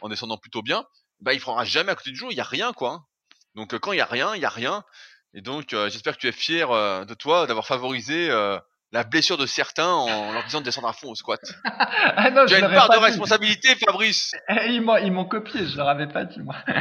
[0.03, 0.85] en descendant plutôt bien,
[1.21, 2.93] bah il prendra jamais à côté du genou, il y a rien quoi.
[2.93, 3.05] hein.
[3.55, 4.85] Donc euh, quand il y a rien, il y a rien.
[5.35, 8.31] Et donc euh, j'espère que tu es fier euh, de toi d'avoir favorisé
[8.97, 11.41] la blessure de certains en leur disant de descendre à fond au squat.
[12.19, 13.05] Ah non, Tu as une part de dit.
[13.05, 14.33] responsabilité, Fabrice.
[14.49, 16.57] Eh, Ils m'ont, copié, je leur avais pas dit moi.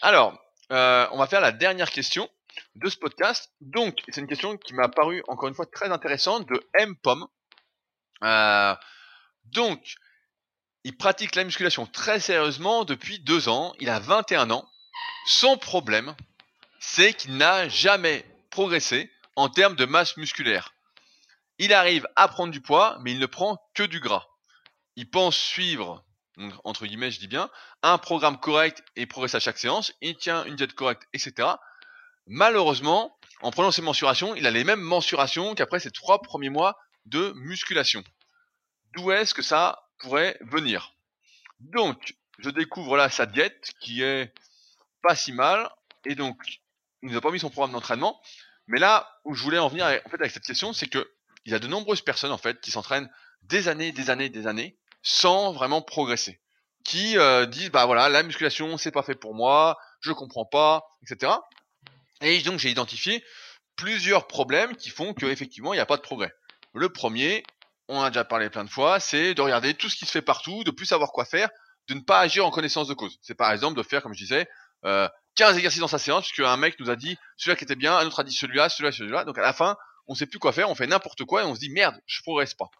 [0.00, 0.38] Alors,
[0.70, 2.28] euh, on va faire la dernière question
[2.76, 3.50] de ce podcast.
[3.60, 7.26] Donc, c'est une question qui m'a paru encore une fois très intéressante de M Pom.
[8.22, 8.74] Euh,
[9.46, 9.96] donc,
[10.84, 13.74] il pratique la musculation très sérieusement depuis deux ans.
[13.80, 14.68] Il a 21 ans.
[15.26, 16.14] Son problème,
[16.78, 19.10] c'est qu'il n'a jamais progressé
[19.40, 20.74] en termes de masse musculaire.
[21.58, 24.26] il arrive à prendre du poids, mais il ne prend que du gras.
[24.96, 26.04] Il pense suivre,
[26.64, 27.50] entre guillemets, je dis bien,
[27.82, 29.94] un programme correct et progresser à chaque séance.
[30.02, 31.48] Il tient une diète correcte, etc.
[32.26, 36.78] Malheureusement, en prenant ses mensurations, il a les mêmes mensurations qu'après ses trois premiers mois
[37.06, 38.04] de musculation.
[38.92, 40.92] D'où est-ce que ça pourrait venir?
[41.60, 44.34] Donc, je découvre là sa diète qui est
[45.02, 45.70] pas si mal,
[46.04, 46.36] et donc
[47.02, 48.20] il nous a pas mis son programme d'entraînement.
[48.70, 51.10] Mais là où je voulais en venir en fait avec cette question, c'est que
[51.44, 53.10] il y a de nombreuses personnes en fait qui s'entraînent
[53.42, 56.40] des années, des années, des années sans vraiment progresser,
[56.84, 60.86] qui euh, disent bah voilà la musculation c'est pas fait pour moi, je comprends pas,
[61.02, 61.32] etc.
[62.20, 63.24] Et donc j'ai identifié
[63.74, 66.32] plusieurs problèmes qui font qu'effectivement il n'y a pas de progrès.
[66.72, 67.42] Le premier,
[67.88, 70.22] on a déjà parlé plein de fois, c'est de regarder tout ce qui se fait
[70.22, 71.48] partout, de plus savoir quoi faire,
[71.88, 73.18] de ne pas agir en connaissance de cause.
[73.20, 74.48] C'est par exemple de faire, comme je disais,
[74.84, 77.76] euh, 15 exercices dans sa séance, puisque un mec nous a dit celui-là qui était
[77.76, 79.24] bien, un autre a dit celui-là, celui-là, celui-là.
[79.24, 79.76] Donc à la fin,
[80.06, 82.20] on sait plus quoi faire, on fait n'importe quoi et on se dit merde, je
[82.22, 82.70] progresse pas.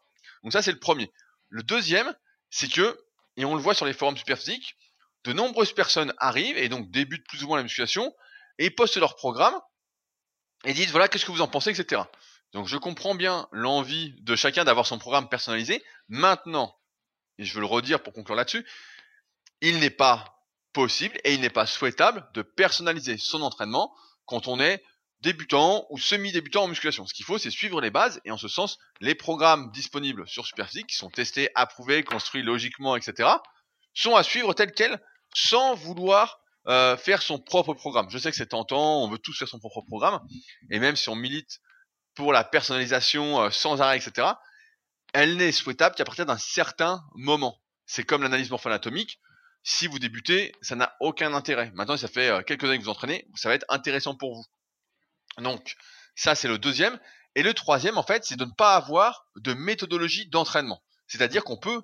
[0.43, 1.11] Donc ça c'est le premier.
[1.49, 2.15] Le deuxième,
[2.51, 2.99] c'est que,
[3.37, 4.77] et on le voit sur les forums superphysiques,
[5.25, 8.15] de nombreuses personnes arrivent et donc débutent plus ou moins la musculation
[8.59, 9.55] et postent leur programme
[10.65, 12.03] et disent voilà qu'est-ce que vous en pensez, etc.
[12.53, 15.85] Donc je comprends bien l'envie de chacun d'avoir son programme personnalisé.
[16.09, 16.77] Maintenant,
[17.39, 18.67] et je veux le redire pour conclure là-dessus,
[19.61, 20.40] il n'est pas
[20.73, 23.95] possible et il n'est pas souhaitable de personnaliser son entraînement
[24.27, 24.83] quand on est
[25.21, 27.07] débutant ou semi-débutant en musculation.
[27.07, 30.47] Ce qu'il faut, c'est suivre les bases et en ce sens, les programmes disponibles sur
[30.47, 33.29] Superphysique, qui sont testés, approuvés, construits logiquement, etc.,
[33.93, 35.01] sont à suivre tels quels,
[35.35, 38.09] sans vouloir euh, faire son propre programme.
[38.11, 40.21] Je sais que c'est tentant, on veut tous faire son propre programme,
[40.71, 41.61] et même si on milite
[42.15, 44.29] pour la personnalisation euh, sans arrêt, etc.,
[45.13, 47.61] elle n'est souhaitable qu'à partir d'un certain moment.
[47.85, 49.19] C'est comme l'analyse morpho-anatomique.
[49.63, 51.71] Si vous débutez, ça n'a aucun intérêt.
[51.75, 54.45] Maintenant, ça fait euh, quelques années que vous entraînez, ça va être intéressant pour vous.
[55.43, 55.77] Donc,
[56.15, 56.99] ça, c'est le deuxième.
[57.35, 60.83] Et le troisième, en fait, c'est de ne pas avoir de méthodologie d'entraînement.
[61.07, 61.83] C'est-à-dire qu'on peut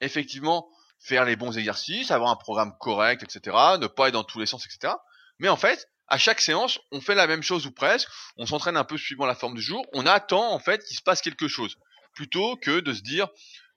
[0.00, 0.68] effectivement
[0.98, 4.46] faire les bons exercices, avoir un programme correct, etc., ne pas être dans tous les
[4.46, 4.94] sens, etc.
[5.38, 8.76] Mais en fait, à chaque séance, on fait la même chose ou presque, on s'entraîne
[8.76, 11.48] un peu suivant la forme du jour, on attend en fait qu'il se passe quelque
[11.48, 11.76] chose,
[12.14, 13.28] plutôt que de se dire,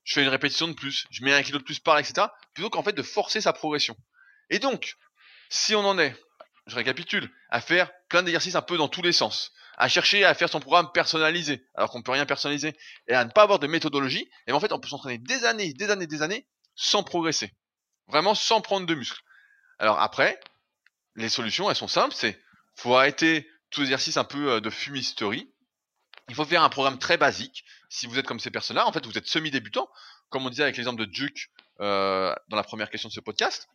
[0.10, 2.72] je fais une répétition de plus, je mets un kilo de plus par, etc., plutôt
[2.72, 3.96] qu'en fait de forcer sa progression.
[4.50, 4.96] Et donc,
[5.50, 6.16] si on en est
[6.66, 10.34] je récapitule, à faire plein d'exercices un peu dans tous les sens, à chercher à
[10.34, 12.76] faire son programme personnalisé, alors qu'on peut rien personnaliser,
[13.08, 15.74] et à ne pas avoir de méthodologie, et en fait on peut s'entraîner des années,
[15.74, 17.56] des années, des années, sans progresser.
[18.08, 19.22] Vraiment sans prendre de muscles.
[19.80, 20.40] Alors après,
[21.16, 22.40] les solutions, elles sont simples, c'est
[22.76, 25.52] faut arrêter tout exercice un peu euh, de fumisterie.
[26.30, 27.64] Il faut faire un programme très basique.
[27.90, 29.90] Si vous êtes comme ces personnes-là, en fait, vous êtes semi-débutant,
[30.30, 31.50] comme on disait avec l'exemple de Duke
[31.82, 33.68] euh, dans la première question de ce podcast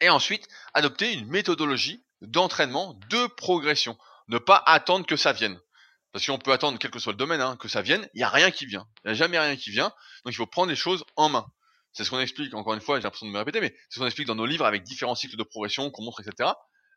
[0.00, 3.96] et ensuite adopter une méthodologie d'entraînement de progression.
[4.28, 5.58] Ne pas attendre que ça vienne.
[6.12, 8.24] Parce qu'on peut attendre, quel que soit le domaine, hein, que ça vienne, il n'y
[8.24, 8.86] a rien qui vient.
[9.04, 9.92] Il n'y a jamais rien qui vient.
[10.24, 11.46] Donc il faut prendre les choses en main.
[11.92, 14.00] C'est ce qu'on explique, encore une fois, j'ai l'impression de me répéter, mais c'est ce
[14.00, 16.50] qu'on explique dans nos livres avec différents cycles de progression qu'on montre, etc.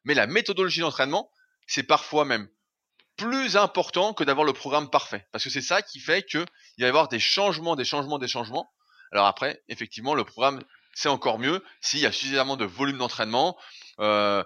[0.04, 1.32] Mais la méthodologie d'entraînement,
[1.68, 2.50] c'est parfois même
[3.18, 5.26] plus important que d'avoir le programme parfait.
[5.32, 6.45] Parce que c'est ça qui fait qu'il va
[6.78, 8.72] y avoir des changements, des changements, des changements.
[9.12, 10.62] Alors après, effectivement, le programme
[10.93, 13.57] c'est encore mieux s'il y a suffisamment de volume d'entraînement,
[13.99, 14.43] euh,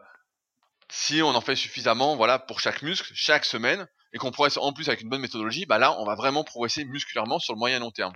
[0.89, 4.71] si on en fait suffisamment, voilà, pour chaque muscle, chaque semaine, et qu'on progresse en
[4.71, 7.79] plus avec une bonne méthodologie, bah là, on va vraiment progresser musculairement sur le moyen
[7.79, 8.13] long terme.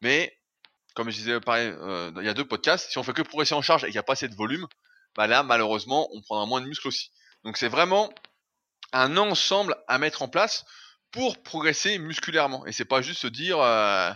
[0.00, 0.36] Mais,
[0.94, 3.54] comme je disais pareil, euh, il y a deux podcasts, si on fait que progresser
[3.54, 4.66] en charge et qu'il n'y a pas assez de volume,
[5.16, 7.12] bah là, malheureusement, on prendra moins de muscles aussi.
[7.44, 8.10] Donc c'est vraiment
[8.92, 10.64] un ensemble à mettre en place
[11.10, 12.66] pour progresser musculairement.
[12.66, 14.10] Et c'est pas juste se dire, euh,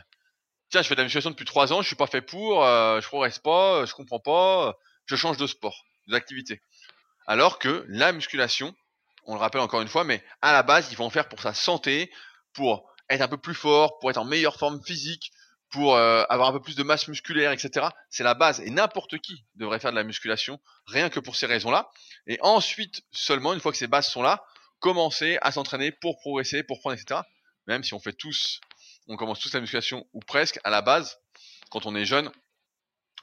[0.71, 3.01] tiens, je fais de la musculation depuis trois ans, je suis pas fait pour, euh,
[3.01, 4.73] je progresse pas, euh, je comprends pas, euh,
[5.07, 6.63] je change de sport, d'activité.
[7.27, 8.75] Alors que la musculation,
[9.27, 11.41] on le rappelle encore une fois, mais à la base, il faut en faire pour
[11.41, 12.11] sa santé,
[12.55, 15.31] pour être un peu plus fort, pour être en meilleure forme physique,
[15.71, 17.87] pour avoir un peu plus de masse musculaire, etc.
[18.11, 18.61] C'est la base.
[18.61, 21.91] Et n'importe qui devrait faire de la musculation, rien que pour ces raisons-là.
[22.27, 24.45] Et ensuite, seulement, une fois que ces bases sont là,
[24.83, 27.23] commencer à s'entraîner pour progresser, pour prendre, etc.
[27.67, 28.61] Même si on fait tous
[29.09, 31.19] on commence tous la musculation ou presque à la base
[31.71, 32.31] quand on est jeune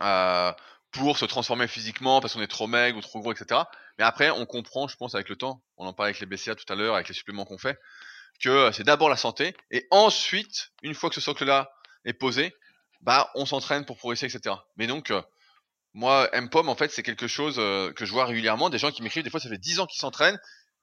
[0.01, 0.51] euh,
[0.91, 3.61] pour se transformer physiquement parce qu'on est trop maigre ou trop gros, etc.
[3.97, 6.55] Mais après, on comprend, je pense, avec le temps, on en parlait avec les BCA
[6.55, 7.79] tout à l'heure, avec les suppléments qu'on fait,
[8.41, 11.71] que c'est d'abord la santé et ensuite, une fois que ce socle-là
[12.05, 12.55] est posé,
[13.01, 14.55] bah on s'entraîne pour progresser, etc.
[14.77, 15.21] Mais donc, euh,
[15.93, 19.01] moi, MPOM, en fait, c'est quelque chose euh, que je vois régulièrement, des gens qui
[19.01, 20.39] m'écrivent, des fois ça fait 10 ans qu'ils s'entraînent,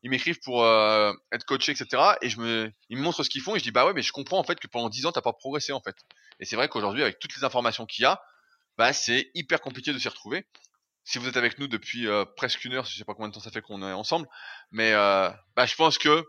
[0.06, 2.00] ils m'écrivent pour euh, être coaché, etc.
[2.22, 4.02] Et je me, ils me montrent ce qu'ils font et je dis bah ouais, mais
[4.02, 5.96] je comprends en fait que pendant 10 ans t'as pas progressé en fait.
[6.38, 8.22] Et c'est vrai qu'aujourd'hui avec toutes les informations qu'il y a,
[8.78, 10.46] bah c'est hyper compliqué de s'y retrouver.
[11.02, 13.34] Si vous êtes avec nous depuis euh, presque une heure, je sais pas combien de
[13.34, 14.28] temps ça fait qu'on est ensemble,
[14.70, 16.24] mais euh, bah je pense que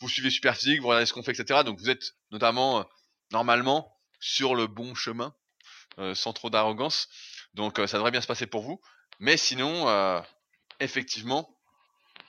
[0.00, 1.62] vous suivez Super Physique, vous regardez ce qu'on fait, etc.
[1.64, 2.84] Donc vous êtes notamment,
[3.32, 5.34] normalement, sur le bon chemin,
[6.14, 7.08] sans trop d'arrogance.
[7.54, 8.82] Donc ça devrait bien se passer pour vous.
[9.18, 10.22] Mais sinon,
[10.80, 11.53] effectivement,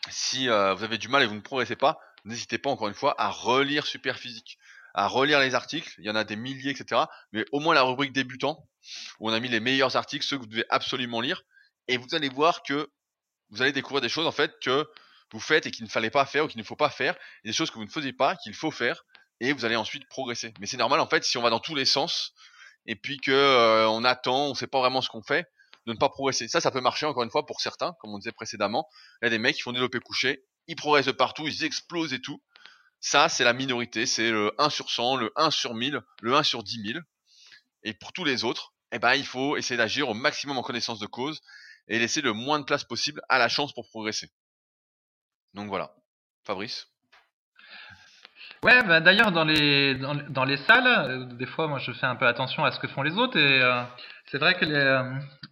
[0.10, 3.16] si vous avez du mal et vous ne progressez pas, n'hésitez pas encore une fois
[3.18, 4.58] à relire Super Physique,
[4.94, 5.94] à relire les articles.
[6.00, 7.02] Il y en a des milliers, etc.
[7.32, 8.68] Mais au moins la rubrique débutant,
[9.20, 11.44] où on a mis les meilleurs articles, ceux que vous devez absolument lire.
[11.88, 12.90] Et vous allez voir que
[13.50, 14.88] vous allez découvrir des choses en fait que
[15.32, 17.50] vous faites et qu'il ne fallait pas faire ou qu'il ne faut pas faire, et
[17.50, 19.04] des choses que vous ne faisiez pas qu'il faut faire,
[19.40, 20.54] et vous allez ensuite progresser.
[20.60, 22.34] Mais c'est normal en fait si on va dans tous les sens
[22.86, 25.48] et puis que euh, on attend, on sait pas vraiment ce qu'on fait,
[25.86, 26.48] de ne pas progresser.
[26.48, 28.88] Ça, ça peut marcher encore une fois pour certains, comme on disait précédemment.
[29.22, 32.14] Il y a des mecs qui font développer coucher, ils progressent de partout, ils explosent
[32.14, 32.42] et tout.
[33.00, 36.44] Ça, c'est la minorité, c'est le 1 sur 100, le 1 sur 1000, le 1
[36.44, 37.00] sur 10 000.
[37.84, 41.00] Et pour tous les autres, eh ben, il faut essayer d'agir au maximum en connaissance
[41.00, 41.42] de cause
[41.88, 44.32] et laisser le moins de place possible à la chance pour progresser.
[45.54, 45.94] Donc voilà.
[46.46, 46.88] Fabrice?
[48.64, 52.16] Ouais, bah d'ailleurs dans les dans, les salles, euh, des fois moi je fais un
[52.16, 53.84] peu attention à ce que font les autres et euh,
[54.28, 55.04] c'est vrai que euh,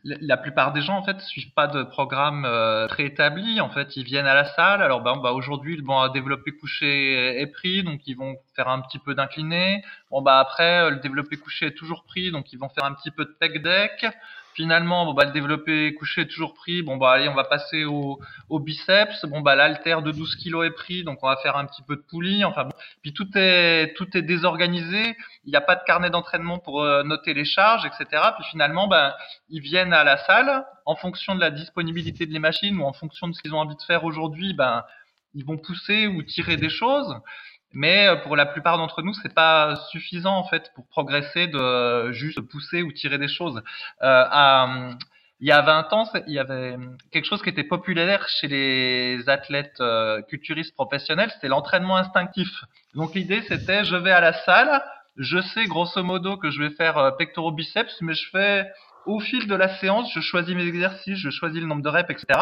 [0.03, 2.47] la plupart des gens en fait suivent pas de programme
[2.89, 3.61] préétabli.
[3.61, 4.81] En fait, ils viennent à la salle.
[4.81, 8.99] Alors bah, bah aujourd'hui bon développé couché est pris, donc ils vont faire un petit
[8.99, 9.83] peu d'incliné.
[10.11, 13.11] Bon bah après le développé couché est toujours pris, donc ils vont faire un petit
[13.11, 14.05] peu de pec deck.
[14.53, 16.83] Finalement, bon bah le développé couché est toujours pris.
[16.83, 18.19] Bon bah allez, on va passer au,
[18.49, 19.25] au biceps.
[19.25, 21.95] Bon bah l'alter de 12 kg est pris, donc on va faire un petit peu
[21.95, 22.43] de poulie.
[22.43, 25.15] Enfin bon, puis tout est tout est désorganisé.
[25.45, 28.23] Il n'y a pas de carnet d'entraînement pour euh, noter les charges, etc.
[28.35, 29.13] Puis finalement, ben
[29.49, 32.93] ils viennent à la salle en fonction de la disponibilité de les machines ou en
[32.93, 34.53] fonction de ce qu'ils ont envie de faire aujourd'hui.
[34.53, 34.83] Ben
[35.33, 37.15] ils vont pousser ou tirer des choses
[37.73, 42.11] mais euh, pour la plupart d'entre nous, c'est pas suffisant en fait pour progresser de
[42.11, 43.61] juste pousser ou tirer des choses.
[44.03, 44.91] Euh,
[45.39, 46.77] il y a 20 ans, il y avait
[47.11, 52.49] quelque chose qui était populaire chez les athlètes euh, culturistes professionnels, c'était l'entraînement instinctif.
[52.93, 54.81] Donc l'idée c'était je vais à la salle,
[55.17, 58.67] je sais grosso modo que je vais faire euh, pectoraux biceps, mais je fais
[59.05, 62.09] au fil de la séance, je choisis mes exercices, je choisis le nombre de reps,
[62.09, 62.39] etc.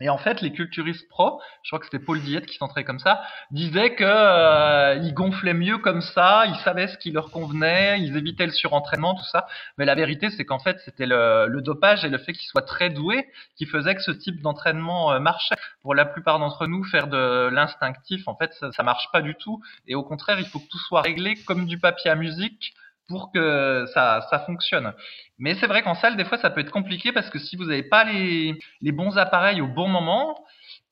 [0.00, 2.98] Et en fait, les culturistes pro, je crois que c'était Paul Diet qui s'entrait comme
[2.98, 8.00] ça, disaient que euh, ils gonflaient mieux comme ça, ils savaient ce qui leur convenait,
[8.00, 9.46] ils évitaient le surentraînement, tout ça.
[9.76, 12.62] Mais la vérité, c'est qu'en fait, c'était le, le, dopage et le fait qu'ils soient
[12.62, 15.56] très doués qui faisait que ce type d'entraînement euh, marchait.
[15.82, 19.34] Pour la plupart d'entre nous, faire de l'instinctif, en fait, ça, ça marche pas du
[19.34, 19.60] tout.
[19.86, 22.74] Et au contraire, il faut que tout soit réglé comme du papier à musique
[23.10, 24.94] pour que ça, fonctionne.
[25.38, 27.64] Mais c'est vrai qu'en salle, des fois, ça peut être compliqué parce que si vous
[27.64, 28.56] n'avez pas les,
[28.92, 30.38] bons appareils au bon moment,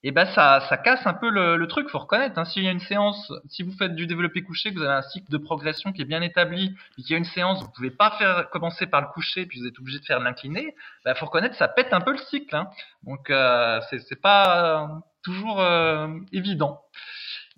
[0.02, 1.88] eh ben ça, casse un peu le, le truc.
[1.90, 2.36] Faut reconnaître.
[2.36, 5.02] Hein, S'il y a une séance, si vous faites du développé couché, vous avez un
[5.02, 7.92] cycle de progression qui est bien établi, et qu'il y a une séance, vous pouvez
[7.92, 10.74] pas faire commencer par le coucher, puis vous êtes obligé de faire l'incliné.
[11.04, 12.56] Ben, faut reconnaître, ça pète un peu le cycle.
[12.56, 12.68] Hein.
[13.04, 14.90] Donc euh, c'est pas
[15.22, 16.80] toujours euh, évident.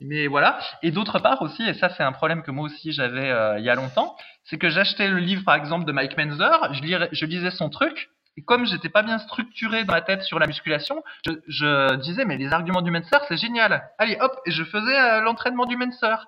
[0.00, 0.58] Mais voilà.
[0.82, 3.64] Et d'autre part aussi, et ça c'est un problème que moi aussi j'avais euh, il
[3.64, 4.16] y a longtemps,
[4.50, 8.10] c'est que j'achetais le livre par exemple de Mike Menzer, je, je lisais son truc,
[8.36, 12.24] et comme j'étais pas bien structuré dans ma tête sur la musculation, je, je disais
[12.24, 13.88] mais les arguments du Menzer c'est génial.
[13.98, 16.26] Allez hop, et je faisais euh, l'entraînement du Menzer.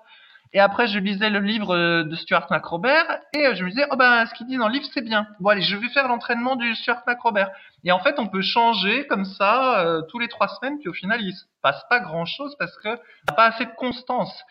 [0.55, 3.87] Et après, je lisais le livre euh, de Stuart McRobert et euh, je me disais,
[3.89, 5.25] oh ben, ce qu'il dit dans le livre, c'est bien.
[5.39, 7.49] Bon, allez, je vais faire l'entraînement du Stuart McRobert.
[7.83, 10.93] Et en fait, on peut changer comme ça euh, tous les trois semaines, puis au
[10.93, 14.43] final, il se passe pas grand chose parce que n'a pas assez de constance.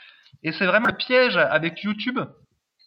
[0.42, 2.18] Et c'est vraiment le piège avec YouTube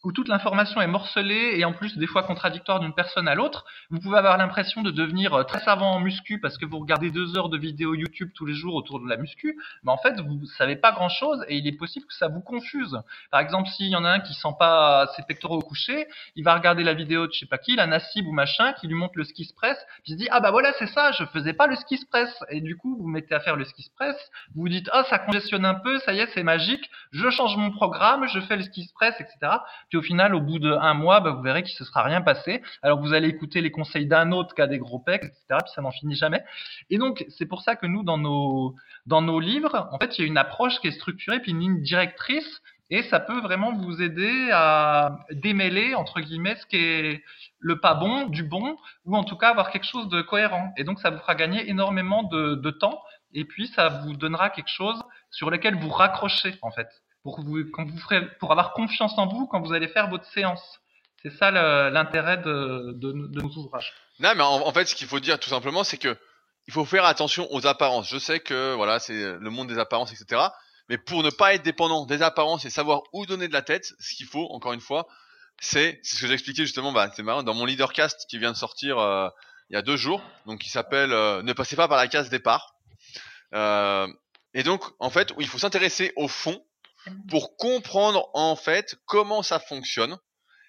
[0.06, 3.66] où toute l'information est morcelée et en plus des fois contradictoire d'une personne à l'autre,
[3.90, 7.10] vous pouvez avoir l'impression de devenir euh, très savant en muscu parce que vous regardez
[7.10, 10.22] deux heures de vidéos YouTube tous les jours autour de la muscu, mais en fait
[10.22, 13.02] vous savez pas grand chose et il est possible que ça vous confuse.
[13.32, 16.44] Par exemple, s'il y en a un qui sent pas ses pectoraux au coucher, il
[16.44, 18.96] va regarder la vidéo de je sais pas qui, la Nassib ou machin, qui lui
[18.96, 21.54] montre le ski press, puis il se dit ah bah voilà c'est ça, je faisais
[21.54, 24.16] pas le ski press et du coup vous mettez à faire le ski press,
[24.54, 27.58] vous vous dites ah ça congestionne un peu, ça y est c'est magique, je change
[27.58, 29.58] mon programme, je fais le ski press etc
[29.96, 32.62] au final, au bout d'un mois, bah, vous verrez qu'il ne se sera rien passé.
[32.82, 35.42] Alors vous allez écouter les conseils d'un autre qui a des gros pecs, etc.
[35.50, 36.44] Puis ça n'en finit jamais.
[36.90, 40.28] Et donc c'est pour ça que nous, dans nos livres, en fait, il y a
[40.28, 42.62] une approche qui est structurée, puis une ligne directrice.
[42.92, 47.24] Et ça peut vraiment vous aider à démêler, entre guillemets, ce qui est
[47.60, 50.72] le pas bon du bon, ou en tout cas avoir quelque chose de cohérent.
[50.78, 53.02] Et donc ça vous fera gagner énormément de temps,
[53.34, 56.88] et puis ça vous donnera quelque chose sur lequel vous raccrochez, en fait
[57.26, 60.62] pour, avoir confiance en vous quand vous allez faire votre séance.
[61.24, 61.50] C'est ça
[61.90, 63.94] l'intérêt de, nos ouvrages.
[64.20, 66.16] Non, mais en, fait, ce qu'il faut dire tout simplement, c'est que
[66.68, 68.10] il faut faire attention aux apparences.
[68.10, 70.42] Je sais que voilà, c'est le monde des apparences, etc.
[70.90, 73.94] Mais pour ne pas être dépendant des apparences et savoir où donner de la tête,
[74.00, 75.08] ce qu'il faut, encore une fois,
[75.60, 76.92] c'est ce que j'expliquais justement.
[76.92, 79.30] Bah, c'est marrant dans mon leadercast qui vient de sortir euh,
[79.70, 82.30] il y a deux jours, donc qui s'appelle euh, Ne passez pas par la case
[82.30, 82.76] départ.
[83.54, 84.08] Euh,
[84.54, 86.62] Et donc, en fait, il faut s'intéresser au fond
[87.30, 90.18] pour comprendre en fait comment ça fonctionne.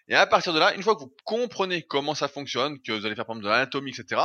[0.09, 3.07] Et à partir de là, une fois que vous comprenez comment ça fonctionne, que vous
[3.07, 4.22] allez faire par exemple de l'anatomie, etc.,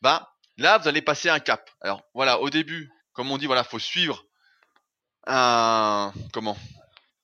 [0.00, 1.70] bah là, vous allez passer un cap.
[1.80, 4.24] Alors voilà, au début, comme on dit, voilà, faut suivre
[5.26, 6.56] un comment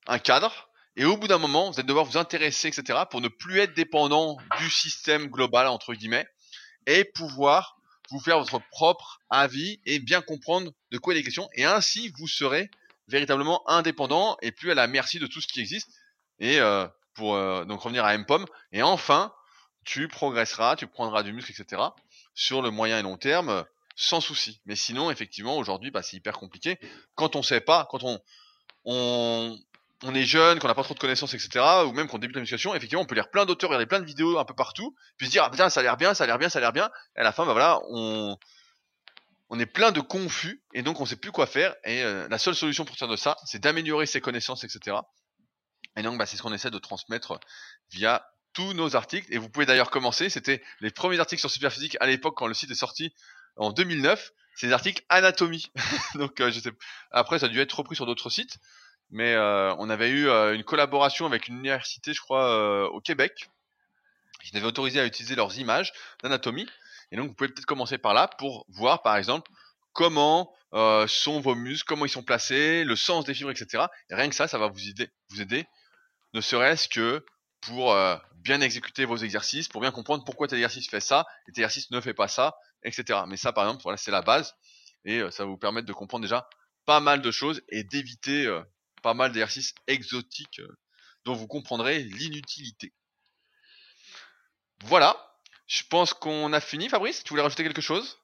[0.06, 0.68] un cadre.
[0.96, 3.74] Et au bout d'un moment, vous allez devoir vous intéresser, etc., pour ne plus être
[3.74, 6.26] dépendant du système global entre guillemets
[6.86, 7.76] et pouvoir
[8.10, 11.48] vous faire votre propre avis et bien comprendre de quoi il est question.
[11.54, 12.70] Et ainsi, vous serez
[13.08, 15.90] véritablement indépendant et plus à la merci de tout ce qui existe.
[16.38, 18.44] Et euh, pour euh, donc revenir à MPOM.
[18.72, 19.32] Et enfin,
[19.84, 21.82] tu progresseras, tu prendras du muscle, etc.
[22.34, 23.64] sur le moyen et long terme
[23.96, 24.60] sans souci.
[24.66, 26.78] Mais sinon, effectivement, aujourd'hui, bah, c'est hyper compliqué.
[27.14, 28.20] Quand on sait pas, quand on,
[28.84, 29.56] on,
[30.02, 32.40] on est jeune, qu'on n'a pas trop de connaissances, etc., ou même qu'on débute la
[32.40, 35.28] musculation, effectivement, on peut lire plein d'auteurs, regarder plein de vidéos un peu partout, puis
[35.28, 36.72] se dire, ah putain, ça a l'air bien, ça a l'air bien, ça a l'air
[36.72, 36.90] bien.
[37.16, 38.36] Et à la fin, bah voilà, on,
[39.50, 41.74] on est plein de confus, et donc on sait plus quoi faire.
[41.84, 44.96] Et euh, la seule solution pour sortir de ça, c'est d'améliorer ses connaissances, etc.
[45.96, 47.38] Et donc, bah, c'est ce qu'on essaie de transmettre
[47.90, 49.32] via tous nos articles.
[49.32, 50.28] Et vous pouvez d'ailleurs commencer.
[50.28, 53.12] C'était les premiers articles sur Superphysique à l'époque quand le site est sorti
[53.56, 54.32] en 2009.
[54.56, 55.70] C'est des articles anatomie.
[56.14, 56.50] donc, euh.
[57.10, 58.58] Après, ça a dû être repris sur d'autres sites.
[59.10, 63.48] Mais euh, on avait eu euh, une collaboration avec une université, je crois, au Québec,
[64.42, 65.92] qui avait autorisé à utiliser leurs images
[66.22, 66.66] d'anatomie.
[67.14, 69.50] Et donc, vous pouvez peut-être commencer par là pour voir, par exemple,
[69.94, 70.52] comment
[71.06, 73.84] sont vos muscles, comment ils sont placés, le sens des fibres, etc.
[74.10, 75.66] Et rien que ça, ça va vous aider, vous aider
[76.34, 77.24] ne serait-ce que
[77.60, 81.52] pour euh, bien exécuter vos exercices, pour bien comprendre pourquoi tel exercice fait ça et
[81.52, 83.20] tel exercice ne fait pas ça, etc.
[83.28, 84.54] Mais ça, par exemple, voilà, c'est la base
[85.04, 86.46] et euh, ça va vous permettre de comprendre déjà
[86.84, 88.62] pas mal de choses et d'éviter euh,
[89.02, 90.60] pas mal d'exercices exotiques
[91.24, 92.92] dont vous comprendrez l'inutilité.
[94.84, 95.16] Voilà,
[95.66, 97.24] je pense qu'on a fini, Fabrice.
[97.24, 98.18] Tu voulais rajouter quelque chose?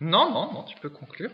[0.00, 1.30] Non, non, non, tu peux conclure.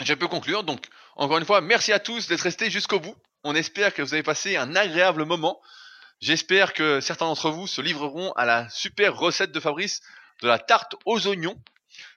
[0.00, 0.64] Je peux conclure.
[0.64, 0.86] Donc,
[1.16, 3.16] encore une fois, merci à tous d'être restés jusqu'au bout.
[3.44, 5.60] On espère que vous avez passé un agréable moment.
[6.20, 10.02] J'espère que certains d'entre vous se livreront à la super recette de Fabrice
[10.42, 11.56] de la tarte aux oignons.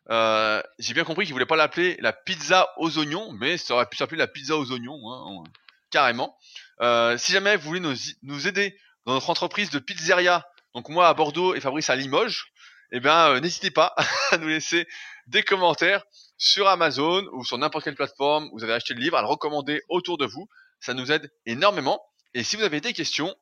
[0.09, 3.85] Euh, j'ai bien compris qu'il voulait pas l'appeler la pizza aux oignons, mais ça aurait
[3.85, 5.43] pu s'appeler la pizza aux oignons, hein,
[5.89, 6.37] carrément.
[6.81, 10.45] Euh, si jamais vous voulez nous, aider dans notre entreprise de pizzeria,
[10.75, 12.51] donc moi à Bordeaux et Fabrice à Limoges,
[12.91, 13.95] eh bien euh, n'hésitez pas
[14.31, 14.87] à nous laisser
[15.27, 16.03] des commentaires
[16.37, 19.27] sur Amazon ou sur n'importe quelle plateforme où vous avez acheté le livre, à le
[19.27, 20.47] recommander autour de vous
[20.83, 22.03] ça nous aide énormément.
[22.33, 23.33] Et si vous avez des questions,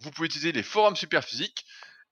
[0.00, 1.64] vous pouvez utiliser les forums Superphysique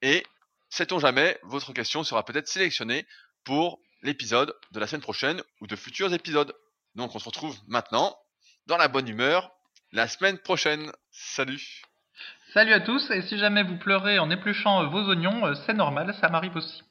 [0.02, 0.24] et
[0.70, 3.06] sait-on jamais, votre question sera peut-être sélectionnée
[3.44, 6.54] pour l'épisode de la semaine prochaine ou de futurs épisodes.
[6.94, 8.16] Donc on se retrouve maintenant
[8.66, 9.50] dans la bonne humeur
[9.92, 10.90] la semaine prochaine.
[11.10, 11.87] Salut
[12.54, 16.14] Salut à tous, et si jamais vous pleurez en épluchant vos oignons, euh, c'est normal,
[16.18, 16.82] ça m'arrive aussi.